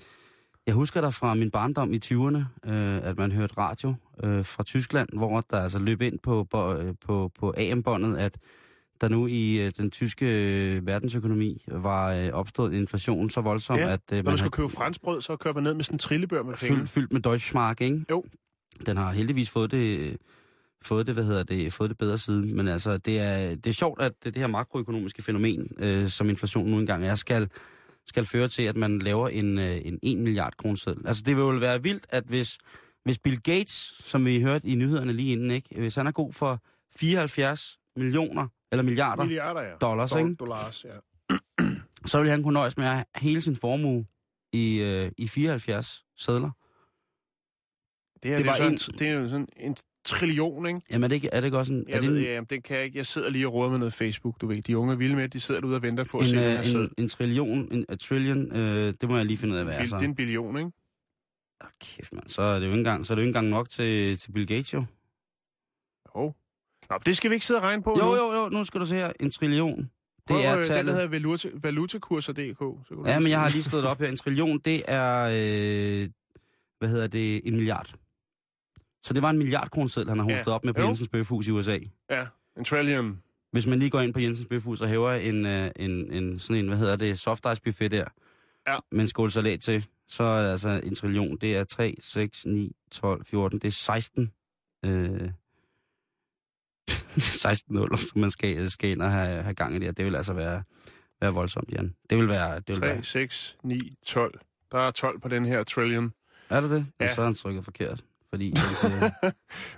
[0.68, 4.64] jeg husker der fra min barndom i 20'erne, øh, at man hørte radio øh, fra
[4.64, 8.38] Tyskland, hvor der altså løb ind på, på, øh, på, på AM-båndet, at
[9.02, 13.94] der nu i øh, den tyske øh, verdensøkonomi var øh, opstået inflation så voldsom, Ja,
[13.94, 16.00] at øh, Når man skal har købe franskbrød, så kører man ned med sådan en
[16.00, 16.76] trillebør med penge.
[16.76, 18.06] fyldt, fyldt med Deutschmark, ikke?
[18.12, 18.24] Jo.
[18.86, 20.18] Den har heldigvis fået det,
[20.82, 22.56] fået det, hvad hedder det, fået det bedre siden.
[22.56, 26.30] Men altså, det er, det er sjovt, at det, det her makroøkonomiske fænomen, øh, som
[26.30, 27.50] inflation nu engang er, skal,
[28.08, 31.08] skal føre til, at man laver en, øh, en 1 milliard kroneseddel.
[31.08, 32.58] Altså, det vil jo være vildt, at hvis,
[33.04, 36.34] hvis Bill Gates, som vi hørte i nyhederne lige inden, ikke, hvis han er god
[36.34, 36.62] for
[37.00, 39.74] 74 millioner, eller milliarder, Milliarder, ja.
[39.82, 40.36] dollars, ikke?
[40.36, 40.90] Dollars, ja.
[42.06, 44.06] så vil han kunne nøjes med at hele sin formue
[44.54, 46.50] i, øh, i 74 sædler.
[48.24, 49.76] Det, her, Det det, er jo en- sådan, det er jo sådan en
[50.06, 50.82] trillion, ikke?
[50.92, 51.86] Jamen er det ikke, er det ikke også en...
[51.88, 52.98] Jeg er det ved, en, ja, det kan jeg ikke.
[52.98, 54.62] Jeg sidder lige og råder med noget Facebook, du ved.
[54.62, 56.44] De unge er vilde med, de sidder derude og venter på at en, se den
[56.58, 59.60] her øh, en, en trillion, en a trillion, øh, det må jeg lige finde ud
[59.60, 59.96] af, hvad er Bil- så.
[59.96, 60.72] Det er en billion, ikke?
[61.64, 62.28] Åh, kæft, mand.
[62.30, 64.32] Så er det jo ikke engang, så er det jo ikke engang nok til, til
[64.32, 64.86] Bill Gates, jo.
[66.16, 66.34] Jo.
[66.90, 68.16] Nå, det skal vi ikke sidde og regne på Jo, nu.
[68.16, 69.12] jo, jo, nu skal du se her.
[69.20, 69.90] En trillion.
[70.28, 70.94] Prøv, Det er øh, den, tallet.
[70.94, 72.60] hedder valuta, valutakurser.dk.
[72.60, 73.54] Så Ja, men se jeg har den.
[73.54, 74.08] lige slået det op her.
[74.08, 76.10] En trillion, det er, øh,
[76.80, 77.94] hvad hedder det, en milliard.
[79.04, 80.36] Så det var en milliardkroneseddel, han har Ja.
[80.36, 80.88] hostet op med på Jo.
[80.88, 81.78] Jensens Bøfhus i USA.
[82.10, 82.28] Ja,
[82.58, 83.22] en trillion.
[83.52, 86.60] Hvis man lige går ind på Jensens Bøfhus og hæver en, øh, en, en, sådan
[86.64, 88.06] en, hvad hedder det, soft ice buffet der,
[88.68, 88.78] Ja.
[88.92, 91.38] med en skål salat til, så er det altså en trillion.
[91.38, 94.32] Det er 3, 6, 9, 12, 14, det er 16.
[94.86, 95.30] Øh,
[97.18, 99.98] 16 nuller, som man skal, skal ind og have, have gang i det.
[99.98, 100.64] Det vil altså være,
[101.22, 101.96] være voldsomt, Jan.
[102.10, 102.56] Det vil være...
[102.56, 104.40] Det vil 3, være 6, 9, 12.
[104.72, 106.14] Der er 12 på den her trillion.
[106.50, 106.86] er det det?
[107.00, 107.06] Ja.
[107.06, 107.14] Ja.
[107.14, 108.04] Så har han trykket forkert.
[108.30, 108.84] Fordi, hans,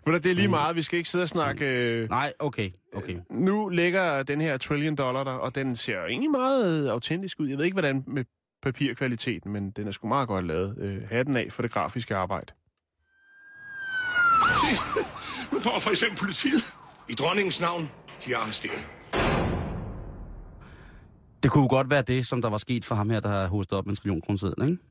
[0.07, 0.75] øh, det er lige meget.
[0.75, 1.65] Vi skal ikke sidde og snakke...
[1.65, 3.17] Øh, nej, okay, okay.
[3.29, 7.47] nu ligger den her trillion dollar der, og den ser egentlig meget øh, autentisk ud.
[7.47, 8.25] Jeg ved ikke, hvordan med
[8.63, 10.77] papirkvaliteten, men den er sgu meget godt lavet.
[10.79, 12.47] Øh, hatten af for det grafiske arbejde.
[15.53, 16.73] Nu får for eksempel politiet.
[17.09, 17.91] I dronningens navn,
[18.25, 18.87] de er arresteret.
[21.43, 23.47] Det kunne jo godt være det, som der var sket for ham her, der har
[23.47, 24.83] hostet op med en trillion kroneseddel, ikke?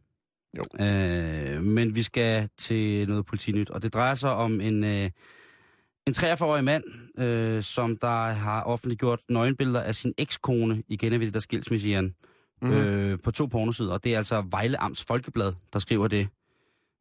[0.59, 0.85] Jo.
[0.85, 5.11] Øh, men vi skal til noget politinyt, og det drejer sig om en, øh,
[6.07, 6.85] en 43-årig mand,
[7.19, 11.89] øh, som der har offentliggjort nøgenbilleder af sin ekskone, igen er vi det der skilsmisse
[11.89, 12.15] igen,
[12.63, 12.73] mm.
[12.73, 13.93] øh, på to pornosider.
[13.93, 16.29] Og det er altså Vejle Amts Folkeblad, der skriver det.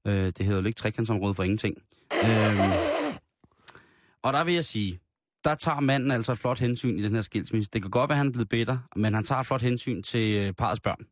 [0.07, 1.77] Øh, det hedder jo ikke trekantsområde for ingenting.
[2.13, 2.59] Øh,
[4.23, 4.99] og der vil jeg sige,
[5.43, 7.69] der tager manden altså et flot hensyn i den her skilsmisse.
[7.73, 10.03] Det kan godt være, at han er blevet bitter, men han tager et flot hensyn
[10.03, 11.05] til øh, parets børn.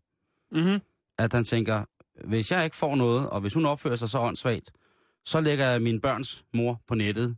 [0.52, 0.80] Mm-hmm.
[1.20, 1.84] At han tænker,
[2.26, 4.72] hvis jeg ikke får noget, og hvis hun opfører sig så åndssvagt,
[5.26, 7.38] så lægger jeg min børns mor på nettet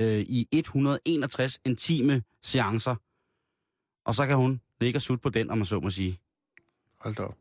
[0.00, 2.94] øh, i 161 intime seancer.
[4.04, 6.18] Og så kan hun ligge og sutte på den, om man så må sige.
[7.00, 7.36] Hold da op.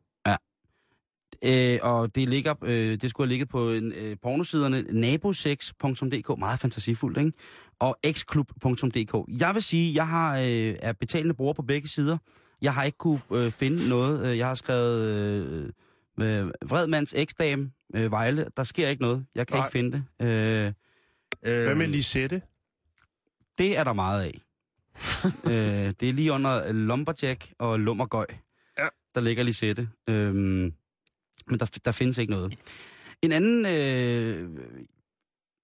[1.46, 6.60] Øh, og det, ligger, øh, det skulle have ligget på en, øh, pornosiderne nabosex.dk, meget
[6.60, 7.32] fantasifuldt, ikke?
[7.80, 9.40] Og xklub.dk.
[9.40, 12.18] Jeg vil sige, jeg har øh, er betalende bruger på begge sider.
[12.62, 14.26] Jeg har ikke kunne øh, finde noget.
[14.26, 15.70] Øh, Jeg har skrevet øh,
[16.20, 18.48] med Vredmands eksdame øh, Vejle.
[18.58, 19.26] Der sker ikke noget.
[19.36, 19.66] Jeg kan Nej.
[19.66, 20.28] ikke finde det.
[20.28, 20.74] Øh,
[21.44, 22.42] øh, Hvad med Lisette?
[23.58, 24.42] Det er der meget af.
[25.54, 28.26] øh, det er lige under Lumberjack og Lummergøj.
[28.78, 28.88] Ja.
[29.16, 29.90] Der ligger Lisette.
[30.08, 30.74] Øhm,
[31.48, 32.56] men der, der findes ikke noget.
[33.22, 33.66] En anden...
[33.66, 34.66] Øh,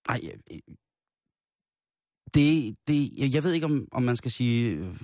[0.09, 0.59] ej, øh,
[2.33, 4.95] det, det, jeg, jeg ved ikke, om, om man skal sige øh,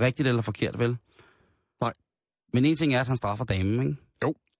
[0.00, 0.96] rigtigt eller forkert, vel?
[1.80, 1.92] Nej.
[2.52, 3.96] Men en ting er, at han straffer damen, ikke?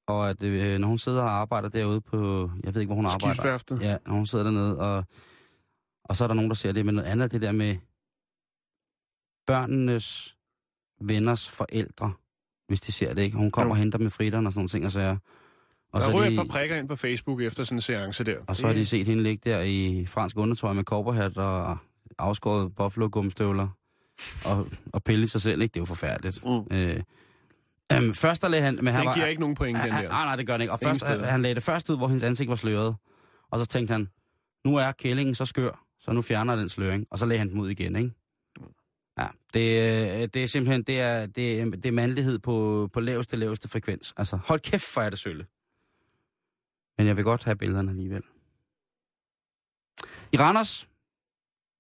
[0.09, 2.51] Og at øh, når hun sidder og arbejder derude på...
[2.65, 3.35] Jeg ved ikke, hvor hun arbejder.
[3.35, 3.83] Skibsværftet.
[3.83, 5.05] Ja, når hun sidder dernede, og,
[6.05, 7.77] og så er der nogen, der ser det, men noget andet er det der med
[9.47, 10.37] børnenes
[11.01, 12.13] venners forældre,
[12.69, 13.37] hvis de ser det, ikke?
[13.37, 13.73] Hun kommer Jo.
[13.73, 15.17] og henter med fritteren og sådan nogle ting og sager.
[15.93, 17.83] Og Der så, ryger er et par de, prikker ind på Facebook efter sådan en
[17.83, 18.37] seance der.
[18.47, 21.79] og så har de set hende ligge der i fransk undertøj med korperhat og
[22.19, 23.69] afskåret buffalo gumstøvler
[24.45, 25.73] og, og pille sig selv, ikke?
[25.73, 26.45] Det er jo forfærdeligt.
[26.45, 26.77] Mm.
[26.77, 27.03] Øh,
[27.93, 28.75] øhm, først der lagde han...
[28.75, 30.03] Men han Den var, giver ikke nogen point, den der.
[30.09, 30.73] Nej, nej, det gør den ikke.
[30.73, 31.31] Og Ingen først, han, steder.
[31.31, 32.97] han lagde det først ud, hvor hendes ansigt var sløret.
[33.51, 34.09] Og så tænkte han,
[34.65, 37.07] nu er kællingen så skør, så nu fjerner den sløring.
[37.11, 38.11] Og så lagde han den ud igen, ikke?
[39.19, 39.61] Ja, det,
[40.23, 43.69] øh, det er simpelthen, det er, det er, det er mandlighed på, på laveste, laveste
[43.69, 44.15] frekvens.
[44.17, 45.47] Altså, hold kæft, for er det sølle.
[46.99, 48.23] Men jeg vil godt have billederne alligevel.
[50.33, 50.89] I Randers,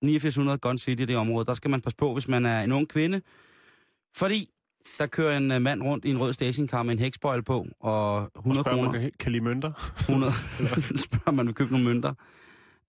[0.02, 2.88] 8900 Gun City, det område, der skal man passe på, hvis man er en ung
[2.88, 3.22] kvinde.
[4.16, 4.50] Fordi
[4.98, 8.30] der kører en øh, mand rundt i en rød stationcar med en hækspoil på, og
[8.36, 8.92] 100 Spørg, kroner.
[8.92, 9.72] man kan, lide mønter?
[10.00, 10.32] 100,
[11.06, 12.14] spørger man vil købe nogle mønter,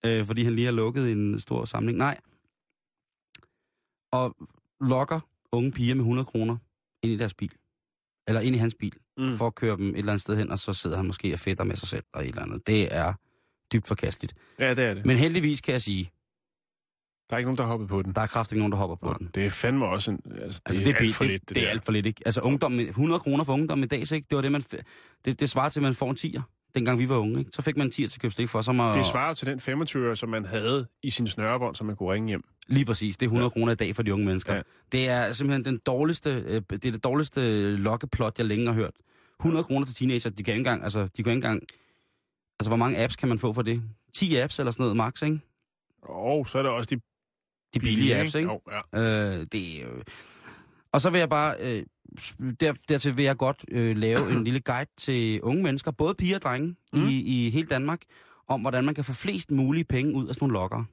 [0.06, 1.98] øh, fordi han lige har lukket en stor samling.
[1.98, 2.18] Nej.
[4.12, 4.36] Og
[4.80, 5.20] lokker
[5.52, 6.56] unge piger med 100 kroner
[7.02, 7.52] ind i deres bil.
[8.28, 9.36] Eller ind i hans bil, mm.
[9.36, 11.38] for at køre dem et eller andet sted hen, og så sidder han måske og
[11.38, 12.66] fætter med sig selv og et eller andet.
[12.66, 13.12] Det er
[13.72, 14.34] dybt forkasteligt.
[14.58, 15.06] Ja, det er det.
[15.06, 16.10] Men heldigvis kan jeg sige,
[17.30, 18.12] Der er ikke nogen, der har hoppet på den.
[18.14, 19.30] der er kraftigt nogen, der hopper på Nå, den.
[19.34, 20.20] Det er fandme også en...
[20.26, 21.70] Altså, det, Altså, er, det, er alt for det, lidt, det, det er der.
[21.70, 22.22] alt for lidt, ikke?
[22.26, 24.26] Altså, ungdom, 100 kroner for ungdom i dag, så ikke?
[24.30, 24.64] Det var det, man...
[25.24, 27.50] Det, det svarer til, at man får en 10'er, dengang vi var unge, ikke?
[27.54, 28.92] Så fik man en 10'er til at købe stik for, så må...
[28.92, 32.28] Det svarer til den 25 som man havde i sin snørebånd, som man kunne ringe
[32.28, 32.44] hjem.
[32.68, 33.16] Lige præcis.
[33.16, 33.50] Det er 100 ja.
[33.50, 34.54] kroner i dag for de unge mennesker.
[34.54, 34.60] Ja.
[34.92, 37.40] Det er simpelthen den dårligste, øh, det er det dårligste
[37.76, 38.92] lokkeplot, jeg længe har hørt.
[39.40, 41.62] 100 kroner til teenager, de kan ikke engang, altså, de kan ikke engang,
[42.60, 43.82] altså, hvor mange apps kan man få for det?
[44.14, 45.40] 10 apps eller sådan noget, max, ikke?
[46.02, 47.00] Og så er der også de,
[47.74, 48.48] De billige apps, ikke?
[48.48, 48.60] Jo,
[48.94, 49.00] ja.
[49.00, 50.02] Øh, det jo...
[50.92, 51.82] Og så vil jeg bare, øh,
[52.60, 56.36] der, dertil vil jeg godt øh, lave en lille guide til unge mennesker, både piger
[56.36, 57.08] og drenge mm.
[57.08, 58.00] i, i hele Danmark,
[58.48, 60.84] om hvordan man kan få flest mulige penge ud af sådan nogle lokker.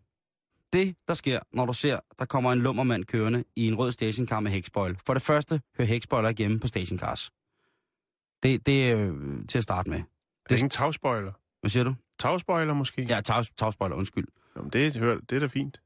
[0.74, 4.40] Det, der sker, når du ser, der kommer en lummermand kørende i en rød stationcar
[4.40, 4.98] med hækspoil.
[5.06, 7.32] For det første, hører hækspoiler ikke hjemme på stationcars.
[8.44, 9.98] Det, det er øh, til at starte med.
[9.98, 11.32] Det er ingen tagspoiler.
[11.62, 11.96] Hvad siger du?
[12.20, 13.06] Tagspoiler måske?
[13.10, 14.28] Ja, tags, tagspoiler, undskyld.
[14.56, 15.82] Jamen, det, hør, det er da fint.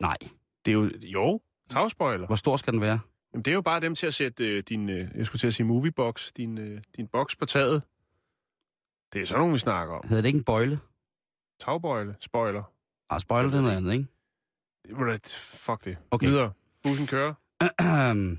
[0.00, 0.16] Nej.
[0.64, 0.90] Det er jo...
[1.02, 1.40] Jo,
[1.70, 2.26] tagspoiler.
[2.26, 2.98] Hvor stor skal den være?
[3.32, 5.46] Jamen, det er jo bare dem til at sætte øh, din, øh, jeg skulle til
[5.46, 7.82] at sige moviebox, din, øh, din box på taget.
[9.12, 10.08] Det er sådan nogle, vi snakker om.
[10.08, 10.78] Hedder det ikke en bøjle?
[11.60, 12.62] Tagbøjle, spoiler.
[13.10, 14.06] Ah, spoiler, det er noget andet, ikke?
[14.88, 15.96] Da- fuck det.
[16.10, 16.26] Okay.
[16.26, 16.52] Videre.
[16.82, 17.34] Bussen kører.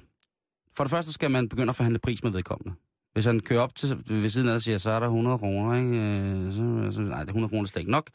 [0.77, 2.73] For det første skal man begynde at forhandle pris med vedkommende.
[3.13, 5.75] Hvis han kører op til ved siden af og siger, så er der 100 kroner,
[5.77, 5.89] ikke?
[5.89, 8.09] Øh, Så, så, nej, det er 100 kroner slet ikke nok.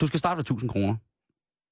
[0.00, 0.96] Du skal starte ved 1000 kroner.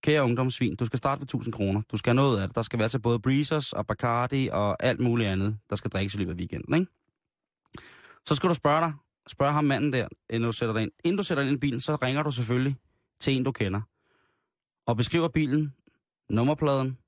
[0.06, 1.82] Kære ungdomssvin, du skal starte ved 1000 kroner.
[1.92, 2.56] Du skal have noget af det.
[2.56, 6.14] Der skal være til både Breezers og Bacardi og alt muligt andet, der skal drikkes
[6.14, 6.92] i løbet af weekenden, ikke?
[8.26, 8.92] Så skal du spørge dig,
[9.28, 10.90] spørge ham manden der, inden du sætter dig ind.
[11.04, 12.76] Inden du sætter dig ind i bilen, så ringer du selvfølgelig
[13.20, 13.80] til en, du kender.
[14.86, 15.74] Og beskriver bilen,
[16.30, 16.98] nummerpladen,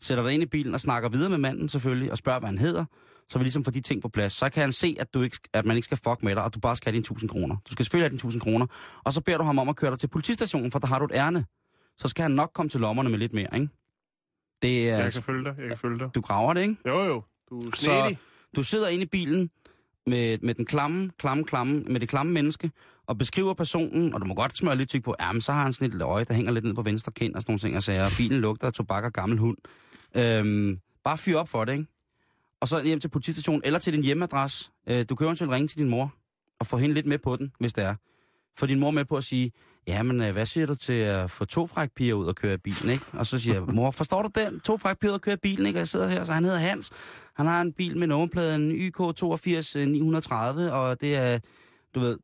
[0.00, 2.58] sætter dig ind i bilen og snakker videre med manden selvfølgelig, og spørger, hvad han
[2.58, 2.84] hedder,
[3.28, 4.32] så vi ligesom får de ting på plads.
[4.32, 6.54] Så kan han se, at, du ikke, at man ikke skal fuck med dig, og
[6.54, 7.56] du bare skal have dine 1000 kroner.
[7.68, 8.66] Du skal selvfølgelig have dine 1000 kroner,
[9.04, 11.04] og så beder du ham om at køre dig til politistationen, for der har du
[11.04, 11.44] et ærne.
[11.98, 13.68] Så skal han nok komme til lommerne med lidt mere, ikke?
[14.62, 16.10] Det er, Jeg kan følge dig, jeg kan følge dig.
[16.14, 16.76] du graver det, ikke?
[16.86, 17.22] Jo, jo.
[17.50, 18.18] Du er Så snedig.
[18.56, 19.50] du sidder inde i bilen
[20.06, 22.70] med, med den klamme, klamme, klamme, med det klamme menneske,
[23.06, 25.62] og beskriver personen, og du må godt smøre lidt tyk på, ja, men så har
[25.62, 27.76] han sådan et øje, der hænger lidt ned på venstre kind og sådan nogle ting,
[27.76, 29.56] og sager, bilen lugter af tobak og gammel hund.
[30.16, 31.86] Øhm, bare fyr op for det, ikke?
[32.60, 34.70] Og så hjem til politistationen, eller til din hjemmeadresse.
[34.88, 36.14] Øh, du kan eventuelt ringe til din mor,
[36.60, 37.94] og få hende lidt med på den, hvis det er.
[38.58, 39.52] Få din mor med på at sige,
[39.86, 42.90] ja, men øh, hvad siger du til at få to frækpiger ud og køre bilen,
[42.90, 43.04] ikke?
[43.12, 44.60] Og så siger jeg, mor, forstår du den?
[44.60, 45.76] To frækpiger ud og køre bilen, ikke?
[45.76, 46.90] Og jeg sidder her, så han hedder Hans.
[47.36, 51.38] Han har en bil med nummerpladen YK 82930, og det er,
[51.94, 52.18] du ved,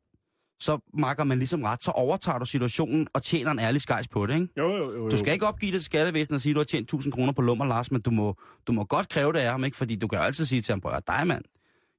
[0.59, 4.25] så makker man ligesom ret, så overtager du situationen og tjener en ærlig skejs på
[4.25, 4.47] det, ikke?
[4.57, 5.03] Jo, jo, jo.
[5.03, 5.09] jo.
[5.09, 7.33] Du skal ikke opgive det til skattevæsenet og sige, at du har tjent 1000 kroner
[7.33, 8.35] på lummer, Lars, men du må,
[8.67, 9.77] du må godt kræve det af ham, ikke?
[9.77, 11.43] Fordi du kan altid sige til ham, prøv dig, mand,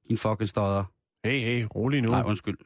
[0.09, 0.83] din fucking stodder.
[1.23, 2.09] Hey, hey, rolig nu.
[2.09, 2.57] Nej, undskyld.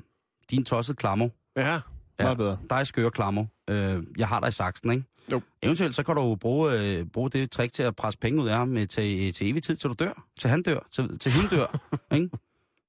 [0.49, 1.29] Din tosset klammer.
[1.57, 1.79] Ja,
[2.23, 2.57] meget bedre.
[2.69, 3.45] Dig skøre klammer.
[3.69, 5.03] Øh, jeg har dig i saksen, ikke?
[5.31, 5.41] Jo.
[5.63, 8.47] Eventuelt så kan du jo bruge, øh, bruge det trick til at presse penge ud
[8.47, 10.25] af ham med, til, til evig tid, til du dør.
[10.39, 10.79] Til han dør.
[10.91, 11.79] Til, til hun dør.
[12.15, 12.29] ikke?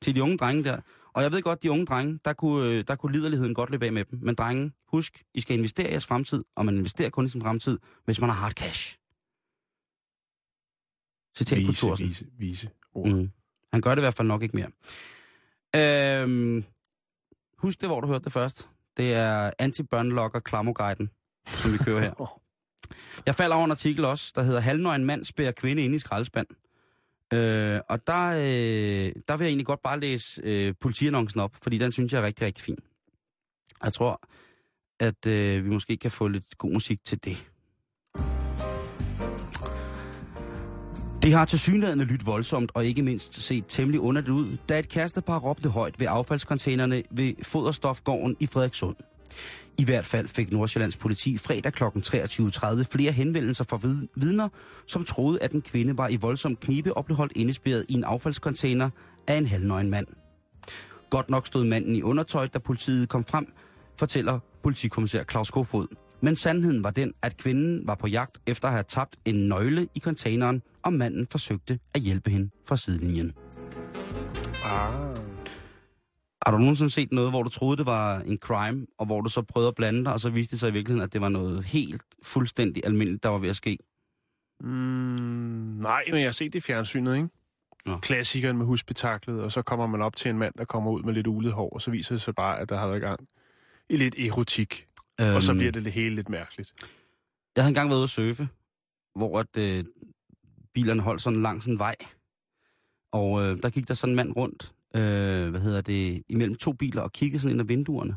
[0.02, 0.80] Til de unge drenge der.
[1.14, 3.86] Og jeg ved godt, de unge drenge, der kunne, øh, der kunne liderligheden godt løbe
[3.86, 4.18] af med dem.
[4.22, 7.40] Men drenge, husk, I skal investere i jeres fremtid, og man investerer kun i sin
[7.40, 8.96] fremtid, hvis man har hard cash.
[11.36, 12.06] Citat på Vise, Thorsen.
[12.08, 13.08] vise, vise ord.
[13.08, 13.30] Mm.
[13.72, 14.70] Han gør det i hvert fald nok ikke mere.
[15.76, 16.64] Øhm,
[17.58, 18.68] husk det, hvor du hørte det først.
[19.00, 21.10] Det er anti-børnelokker Klamoguiden,
[21.46, 22.40] som vi kører her.
[23.26, 26.46] Jeg falder over en artikel også, der hedder Halvnøgen mand spærer kvinde ind i skraldespand.
[27.32, 31.78] Øh, og der, øh, der vil jeg egentlig godt bare læse øh, politiannoncen op, fordi
[31.78, 32.78] den synes jeg er rigtig, rigtig fin.
[33.84, 34.20] Jeg tror,
[35.00, 37.49] at øh, vi måske kan få lidt god musik til det.
[41.22, 44.88] Det har til synligheden lyttet voldsomt og ikke mindst set temmelig underligt ud, da et
[44.88, 48.96] kærestepar råbte højt ved affaldskontainerne ved Foderstofgården i Frederikssund.
[49.78, 51.84] I hvert fald fik Nordsjællands politi fredag kl.
[51.84, 53.78] 23.30 flere henvendelser fra
[54.16, 54.48] vidner,
[54.86, 58.04] som troede, at en kvinde var i voldsom knibe og blev holdt indespærret i en
[58.04, 58.90] affaldscontainer
[59.26, 60.06] af en halvnøgen mand.
[61.10, 63.52] Godt nok stod manden i undertøj, da politiet kom frem,
[63.98, 65.86] fortæller politikommissær Claus Kofod.
[66.22, 69.88] Men sandheden var den, at kvinden var på jagt efter at have tabt en nøgle
[69.94, 73.32] i containeren, og manden forsøgte at hjælpe hende fra sidelinjen.
[74.64, 75.16] Ah.
[76.46, 79.28] Har du nogensinde set noget, hvor du troede, det var en crime, og hvor du
[79.28, 81.28] så prøvede at blande dig, og så viste det sig i virkeligheden, at det var
[81.28, 83.78] noget helt fuldstændig almindeligt, der var ved at ske?
[84.60, 84.68] Mm,
[85.80, 87.28] nej, men jeg har set det i fjernsynet, ikke?
[87.86, 87.96] Nå.
[87.96, 91.14] Klassikeren med husbetaklet, og så kommer man op til en mand, der kommer ud med
[91.14, 93.20] lidt ulet hår, og så viser det sig bare, at der har været i gang
[93.88, 94.86] i lidt erotik.
[95.20, 95.34] Øhm.
[95.34, 96.74] Og så bliver det det hele lidt mærkeligt.
[97.56, 98.48] Jeg havde engang været ude at surfe,
[99.14, 99.84] hvor at, øh,
[100.74, 101.96] bilerne holdt sådan langs en vej.
[103.12, 106.72] Og øh, der gik der sådan en mand rundt, øh, hvad hedder det, imellem to
[106.72, 108.16] biler og kiggede sådan ind ad vinduerne.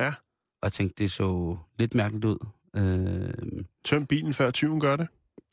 [0.00, 0.08] Ja.
[0.62, 2.46] Og jeg tænkte, det så lidt mærkeligt ud.
[2.76, 5.08] Øh, Tøm bilen før 20 gør det.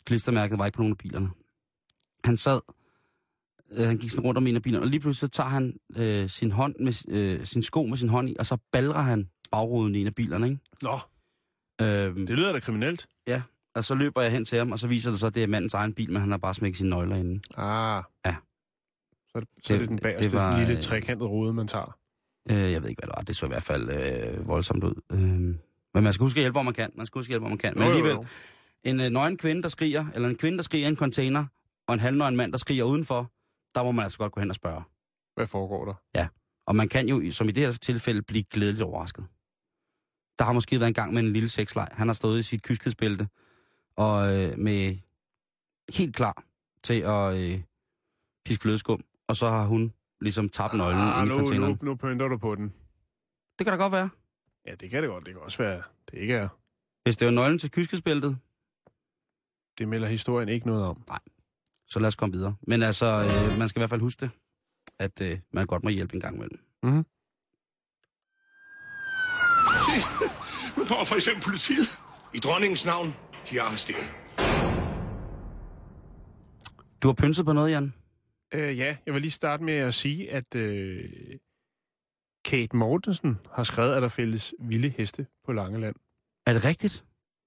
[0.06, 1.30] klistermærket var ikke på nogen af bilerne.
[2.24, 2.60] Han sad,
[3.72, 5.80] øh, han gik sådan rundt om en af bilerne, og lige pludselig så tager han
[5.98, 9.30] øh, sin, hånd med, øh, sin sko med sin hånd i, og så balrer han
[9.52, 10.60] bagruden i en af bilerne, ikke?
[10.82, 11.00] Nå,
[11.82, 13.08] Øh, det lyder da kriminelt.
[13.28, 13.42] Ja,
[13.76, 15.48] og så løber jeg hen til ham, og så viser det så, at det er
[15.48, 17.42] mandens egen bil, men han har bare smækket sine nøgler inde.
[17.58, 18.04] Ah.
[18.26, 18.36] Ja.
[19.28, 21.54] Så, er det, så er Det- det den det bagerste var, lille øh, trekantede rode,
[21.54, 21.98] man tager.
[22.50, 23.22] Øh, jeg ved ikke, hvad det var.
[23.24, 25.02] Det så i hvert fald øh, voldsomt ud.
[25.12, 25.20] Øh,
[25.94, 26.92] men man skal huske at hjælpe, hvor man kan.
[26.96, 27.74] Man skal huske at hjælpe, hvor man kan.
[27.76, 28.26] Men Jo, alligevel, jo.
[28.84, 31.46] en øh, nøgen kvinde, der skriger, eller en kvinde, der skriger i en container,
[31.88, 33.32] og en halvnøgen mand, der skriger udenfor,
[33.76, 34.82] der må man altså godt gå hen og spørge.
[35.36, 36.28] Hvad foregår der?
[36.68, 39.26] Og man kan jo, som i det her tilfælde, blive glædeligt overrasket.
[40.40, 41.88] Der har måske været en gang med en lille sexleg.
[41.92, 43.28] Han har stået i sit kyskhedsbælte,
[43.96, 44.98] og øh, med
[45.94, 46.44] helt klar
[46.84, 47.62] til at øh,
[48.46, 51.78] piske flødeskum, og så har hun ligesom tabt nøglen ah, i nu, containeren.
[51.82, 52.74] nu, nu pynter du på den.
[53.60, 54.10] Det kan da godt være.
[54.66, 55.26] Ja, det kan det godt.
[55.26, 55.82] Det kan også være,
[56.12, 56.48] det ikke er.
[57.04, 58.38] Hvis det var nøglen til kyskhedsbæltet,
[59.78, 61.04] Det melder historien ikke noget om.
[61.88, 62.56] så lad os komme videre.
[62.62, 64.30] Men altså, øh, man skal i hvert fald huske det,
[65.00, 66.60] at øh, man godt må hjælpe en gang imellem.
[66.84, 67.06] Mm-hmm.
[70.78, 71.88] Nu får for eksempel politiet.
[72.34, 73.16] I dronningens navn,
[73.50, 74.14] de er arresteret.
[77.02, 77.94] Du har pynset på noget, Jan?
[78.54, 81.04] Øh, ja, jeg vil lige starte med at sige, at øh,
[82.46, 85.96] Kate Mortensen har skrevet, at der fældes vilde heste på Langeland.
[86.46, 87.06] Er det rigtigt?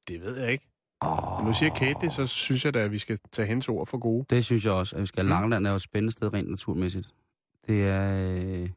[0.09, 0.67] Det ved jeg ikke.
[1.01, 3.69] Oh, Men nu siger Kate det, så synes jeg da, at vi skal tage hendes
[3.69, 4.25] ord for gode.
[4.31, 5.25] Det synes jeg også, at vi skal.
[5.25, 5.29] Mm.
[5.29, 7.15] Langeland er jo et spændende sted rent naturmæssigt.
[7.67, 8.15] Det er...
[8.63, 8.71] Øh,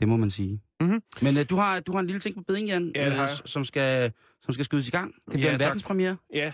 [0.00, 0.60] det må man sige.
[0.80, 1.02] Mhm.
[1.22, 3.64] Men øh, du, har, du har en lille ting på beding, Jan, Ja, øh, som,
[3.64, 5.14] skal, som skal skydes i gang.
[5.14, 5.66] Det bliver Ja, en tak.
[5.66, 6.16] verdenspremiere.
[6.34, 6.52] Ja.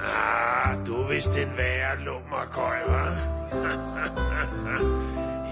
[0.00, 3.16] Ah, du er vist den værre lummerkøj, hva'?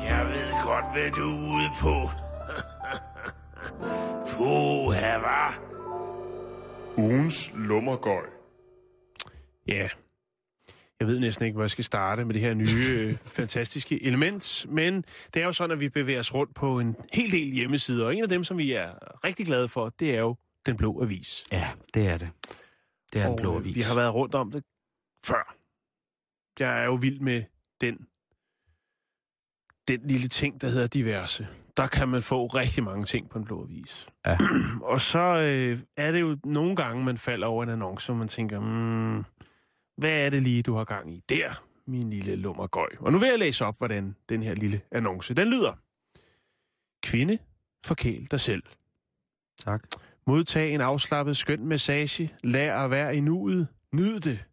[0.09, 2.11] jeg ved godt, hvad du er ude på.
[4.37, 5.55] Puha, hva'?
[6.97, 8.23] Ugens lummergøj.
[9.69, 9.89] Ja.
[11.01, 14.67] Jeg ved næsten ikke, hvor jeg skal starte med det her nye, øh, fantastiske element,
[14.69, 18.07] men det er jo sådan, at vi bevæger os rundt på en hel del hjemmesider,
[18.07, 18.89] og en af dem, som vi er
[19.25, 20.37] rigtig glade for, det er jo
[20.67, 21.45] Den Blå Avis.
[21.53, 22.31] Ja, det er det.
[23.13, 23.75] Det er Og, blå øh, avis.
[23.75, 24.65] Vi har været rundt om det
[25.27, 25.57] før.
[26.59, 27.43] Jeg er jo vild med
[27.81, 28.07] den
[29.89, 31.49] den lille ting, der hedder diverse.
[31.77, 34.09] Der kan man få rigtig mange ting på en blå avis.
[34.27, 34.39] Ja.
[34.93, 38.29] Og så øh, er det jo nogle gange, man falder over en annonce, hvor man
[38.29, 39.25] tænker, mm,
[39.97, 42.89] hvad er det lige, du har gang i der, min lille lummergøj?
[42.99, 45.73] Og nu vil jeg læse op, hvordan den her lille annonce, den lyder.
[47.03, 47.39] Kvinde,
[47.87, 48.63] forkæl dig selv.
[49.65, 49.83] Tak.
[50.27, 52.35] Modtag en afslappet skøn massage.
[52.43, 53.69] Lær at være i nuet.
[53.93, 54.45] Nyd det.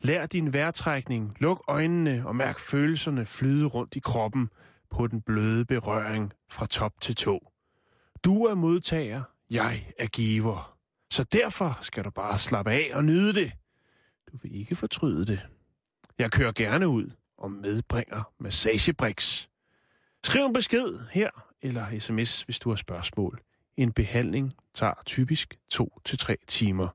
[0.00, 1.36] Lær din vejrtrækning.
[1.40, 4.48] Luk øjnene og mærk følelserne flyde rundt i kroppen
[4.90, 7.52] på den bløde berøring fra top til tå.
[8.24, 10.76] Du er modtager, jeg er giver.
[11.10, 13.52] Så derfor skal du bare slappe af og nyde det.
[14.36, 15.40] Du vil ikke fortryde det.
[16.18, 19.48] Jeg kører gerne ud og medbringer massagebriks.
[20.24, 21.30] Skriv en besked her
[21.62, 23.40] eller sms, hvis du har spørgsmål.
[23.76, 26.88] En behandling tager typisk 2-3 timer.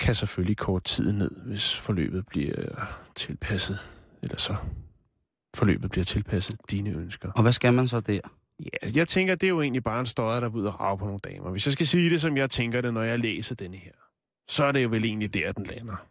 [0.00, 3.78] Kan selvfølgelig kort tid ned, hvis forløbet bliver tilpasset.
[4.22, 4.56] Eller så
[5.56, 7.32] forløbet bliver tilpasset dine ønsker.
[7.32, 8.20] Og hvad skal man så der?
[8.60, 10.98] Ja, jeg tænker, det er jo egentlig bare en støjer, der er ude og rave
[10.98, 11.50] på nogle damer.
[11.50, 13.92] Hvis jeg skal sige det, som jeg tænker det, når jeg læser denne her,
[14.48, 16.06] så er det jo vel egentlig der, den lander.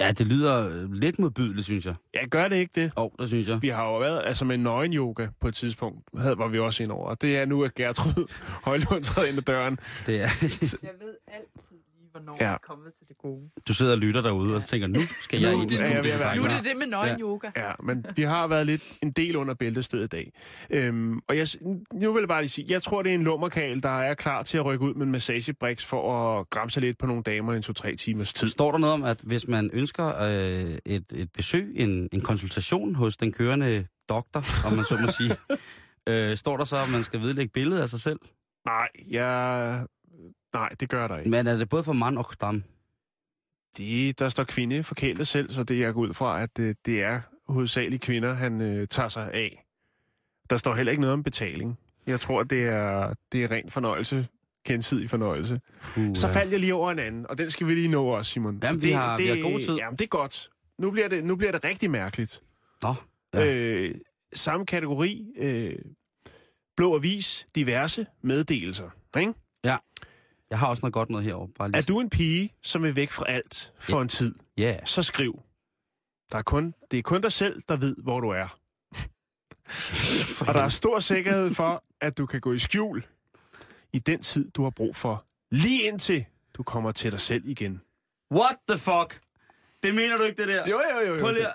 [0.00, 1.94] Ja, det lyder øh, lidt modbydeligt, synes jeg.
[2.14, 2.92] Ja, gør det ikke det?
[2.96, 3.62] Åh, oh, det synes jeg.
[3.62, 6.82] Vi har jo været, altså med nøgen yoga på et tidspunkt, havde, var vi også
[6.82, 7.08] ind over.
[7.10, 8.30] Og det er nu, at Gertrud
[8.66, 9.78] Højlund træder ind ad døren.
[10.06, 10.28] Det er...
[10.82, 11.14] Jeg ved
[11.69, 11.69] lige,
[12.10, 12.44] hvornår Ja.
[12.44, 12.48] ja.
[12.50, 13.50] jeg er kommet til det gode.
[13.68, 16.04] Du sidder og lytter derude og tænker, nu skal jeg Nu ind i er studiet.
[16.20, 17.50] være Nu er det det med nøgen yoga.
[17.56, 20.32] Ja, men vi har været lidt en del under bæltestedet i dag.
[20.70, 21.46] Øhm, og jeg,
[21.92, 24.42] nu vil jeg bare lige sige, jeg tror, det er en lummerkal, der er klar
[24.42, 27.56] til at rykke ud med en massagebriks for at gramse lidt på nogle damer i
[27.56, 28.48] en to-tre timers tid.
[28.48, 32.94] Står der noget om, at hvis man ønsker øh, et, et besøg, en, en konsultation
[32.94, 35.36] hos den kørende doktor, om man så må sige,
[36.30, 38.18] øh, står der så, at man skal vedlægge billedet af sig selv?
[38.66, 39.86] Nej, jeg...
[40.54, 41.30] Nej, det gør der ikke.
[41.30, 42.62] Men er det både for mand og dam?
[43.76, 47.02] De, der står kvinde forkælet selv, så det jeg går ud fra, at det, det
[47.02, 49.64] er hovedsageligt kvinder, han øh, tager sig af.
[50.50, 51.78] Der står heller ikke noget om betaling.
[52.06, 54.28] Jeg tror, det er, det er ren fornøjelse,
[54.66, 55.60] gensidig fornøjelse.
[55.96, 58.30] Uh, Så faldt jeg lige over en anden, og den skal vi lige nå også,
[58.32, 58.60] Simon.
[58.62, 59.74] Jamen, Så vi har- vi har god tid.
[59.76, 60.50] Jamen, det er godt.
[60.78, 62.42] Nu bliver det, nu bliver det rigtig mærkeligt.
[62.82, 62.94] Nå,
[63.34, 63.40] ja.
[63.44, 63.54] Ja.
[63.54, 63.94] Øh,
[64.32, 65.74] samme kategori, øh,
[66.76, 68.90] blå avis, diverse meddelelser.
[69.18, 69.32] Ikke?
[70.50, 71.48] Jeg har også noget godt noget herovre.
[71.58, 71.78] Bare lige...
[71.78, 74.02] Er du en pige, som vil væk fra alt for Ja.
[74.02, 74.76] en tid, Ja.
[74.84, 75.42] så skriv.
[76.32, 78.56] Der er kun, det er kun dig selv, der ved, hvor du er.
[80.48, 83.06] Og der er stor sikkerhed for, at du kan gå i skjul
[83.92, 85.24] i den tid, du har brug for.
[85.50, 86.24] Lige indtil
[86.56, 87.80] du kommer til dig selv igen.
[88.34, 89.20] What the fuck?
[89.82, 90.68] Det mener du ikke, det der?
[90.68, 91.14] Jo, jo, jo.
[91.14, 91.20] jo.
[91.20, 91.46] Prøv lige,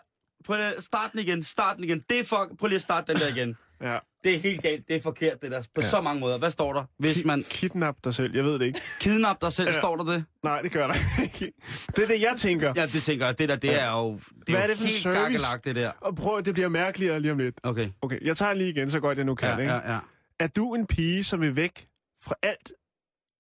[0.45, 1.99] prøv lige, start den igen, start den igen.
[2.09, 3.57] Det er fuck, prøv lige at starte den der igen.
[3.81, 3.99] Ja.
[4.23, 5.87] Det er helt galt, det er forkert det der, på Ja.
[5.89, 6.37] så mange måder.
[6.37, 6.83] Hvad står der?
[6.97, 8.81] Hvis man Kidnap dig selv, jeg ved det ikke.
[8.99, 9.73] kidnapper dig selv, Ja.
[9.73, 10.25] står der det?
[10.43, 11.53] Nej, det gør der ikke.
[11.95, 12.73] Det er det, jeg tænker.
[12.75, 13.39] Ja, det tænker jeg.
[13.39, 13.73] Det der, det Ja.
[13.85, 15.91] er jo, det er Hvad er det for helt gakkelagt, det der.
[16.01, 17.59] Og prøv, det bliver mærkeligere lige om lidt.
[17.63, 17.89] Okay.
[18.01, 19.49] Okay, jeg tager lige igen, så godt jeg nu kan.
[19.49, 19.73] Ja, ikke?
[19.73, 19.99] ja, ja.
[20.39, 21.87] Er du en pige, som vil væk
[22.21, 22.73] fra alt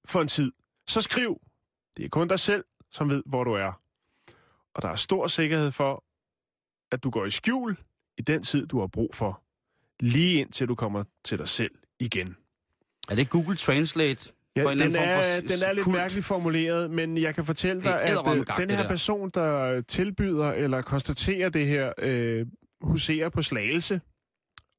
[0.07, 0.51] for en tid,
[0.87, 1.39] så skriv.
[1.97, 3.81] Det er kun dig selv, som ved, hvor du er.
[4.75, 6.03] Og der er stor sikkerhed for,
[6.91, 7.77] at du går i skjul
[8.17, 9.41] i den tid, du har brug for.
[9.99, 12.35] Lige indtil du kommer til dig selv igen.
[13.09, 14.31] Er det Google Translate?
[14.55, 15.95] Ja, For en den, er, form for den er lidt kult?
[15.95, 18.87] mærkeligt formuleret, men jeg kan fortælle dig, at øh, gak, den her der.
[18.87, 22.45] person, der tilbyder eller konstaterer det her, øh,
[22.81, 24.01] huserer på slagelse.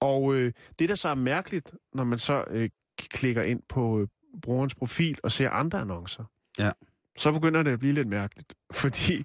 [0.00, 4.08] Og øh, det, der så er mærkeligt, når man så øh, klikker ind på øh,
[4.42, 6.24] brugerens profil og ser andre annoncer,
[6.58, 6.70] Ja.
[7.18, 8.54] så begynder det at blive lidt mærkeligt.
[8.74, 9.24] Fordi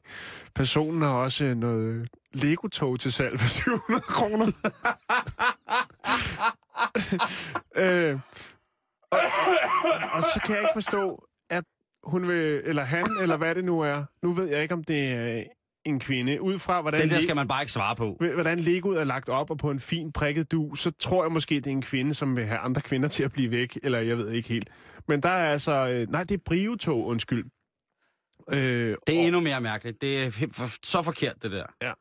[0.56, 4.52] personen har også øh, noget Lego-tog til salg for 700 kroner.
[7.84, 8.20] øh,
[9.12, 9.20] og,
[10.14, 11.64] og så kan jeg ikke forstå, at
[12.04, 14.04] hun vil, eller han, eller hvad det nu er.
[14.24, 15.44] Nu ved jeg ikke, om det er
[15.86, 16.42] en kvinde.
[16.42, 18.18] Ud fra, hvordan, Den der skal man bare ikke svare på.
[18.34, 21.56] hvordan Legoet er lagt op og på en fin prikket du, så tror jeg måske,
[21.56, 23.78] det er en kvinde, som vil have andre kvinder til at blive væk.
[23.84, 24.70] Eller jeg ved ikke helt.
[25.08, 25.72] Men der er altså...
[25.88, 27.46] Øh, nej, det er Brio-tog, undskyld.
[28.52, 30.02] Øh, Det er og- endnu mere mærkeligt.
[30.02, 31.66] Det er for, så forkert, det der.
[31.82, 31.92] Ja.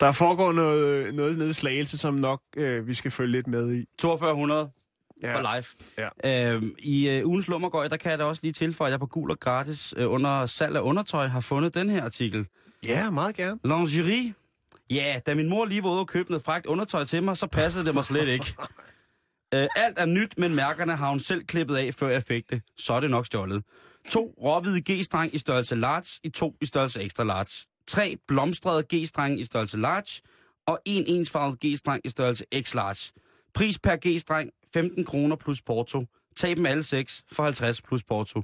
[0.00, 3.74] Der foregår noget, noget nede i Slagelse, som nok øh, vi skal følge lidt med
[3.74, 3.84] i.
[4.00, 4.70] 4200
[5.22, 5.36] Ja.
[5.36, 5.64] for live.
[6.24, 6.52] Ja.
[6.54, 9.06] Øhm, I øh, ugens lummergøj, der kan jeg da også lige tilføje, at jeg på
[9.06, 12.46] Gul og Gratis øh, under salg af undertøj har fundet den her artikel.
[12.86, 13.60] Ja, meget gerne.
[13.64, 14.34] Lingerie.
[14.90, 17.46] Ja, da min mor lige var ude og købe noget frækt undertøj til mig, så
[17.46, 18.54] passede det mig slet ikke.
[19.54, 22.62] Øh, alt er nyt, men mærkerne har hun selv klippet af, før jeg fik det.
[22.76, 23.64] Så er det nok stjålet.
[24.10, 27.66] To råhvide G-streng i størrelse large, i to i størrelse extra large.
[27.86, 30.22] Tre blomstrede G-streng i størrelse large,
[30.66, 33.12] og en ensfarvet G-streng i størrelse X large.
[33.54, 36.04] Pris per G-streng 15 kroner plus porto.
[36.36, 38.42] Tag dem alle seks for 50 plus porto.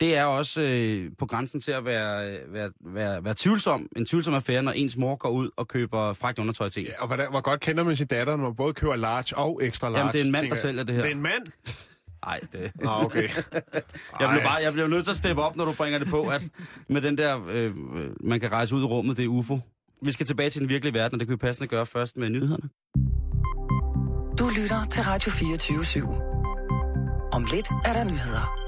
[0.00, 4.06] Det er også øh, på grænsen til at være, øh, være, være, være tvivlsom, en
[4.06, 6.82] tvivlsom affære, når ens mor går ud og køber fragt undertøj til.
[6.82, 9.60] Ja, og hvordan, hvor godt kender man sin datter, når man både køber large og
[9.62, 9.98] extra large?
[9.98, 11.02] Jamen, det er en mand, der sælger det her.
[11.02, 11.46] Det er en mand?
[12.26, 12.72] Nej, det...
[12.74, 13.28] Nå, okay.
[14.20, 16.22] Jeg blev, bare, jeg blev nødt til at steppe op, når du bringer det på,
[16.22, 16.48] at
[16.88, 17.72] med den der, øh,
[18.20, 19.58] man kan rejse ud i rummet, det er UFO.
[20.02, 22.30] Vi skal tilbage til den virkelige verden, og det kan vi passende gøre først med
[22.30, 22.68] nyhederne.
[24.38, 27.32] Du lytter til Radio 24 /7.
[27.32, 28.59] Om lidt er der nyheder.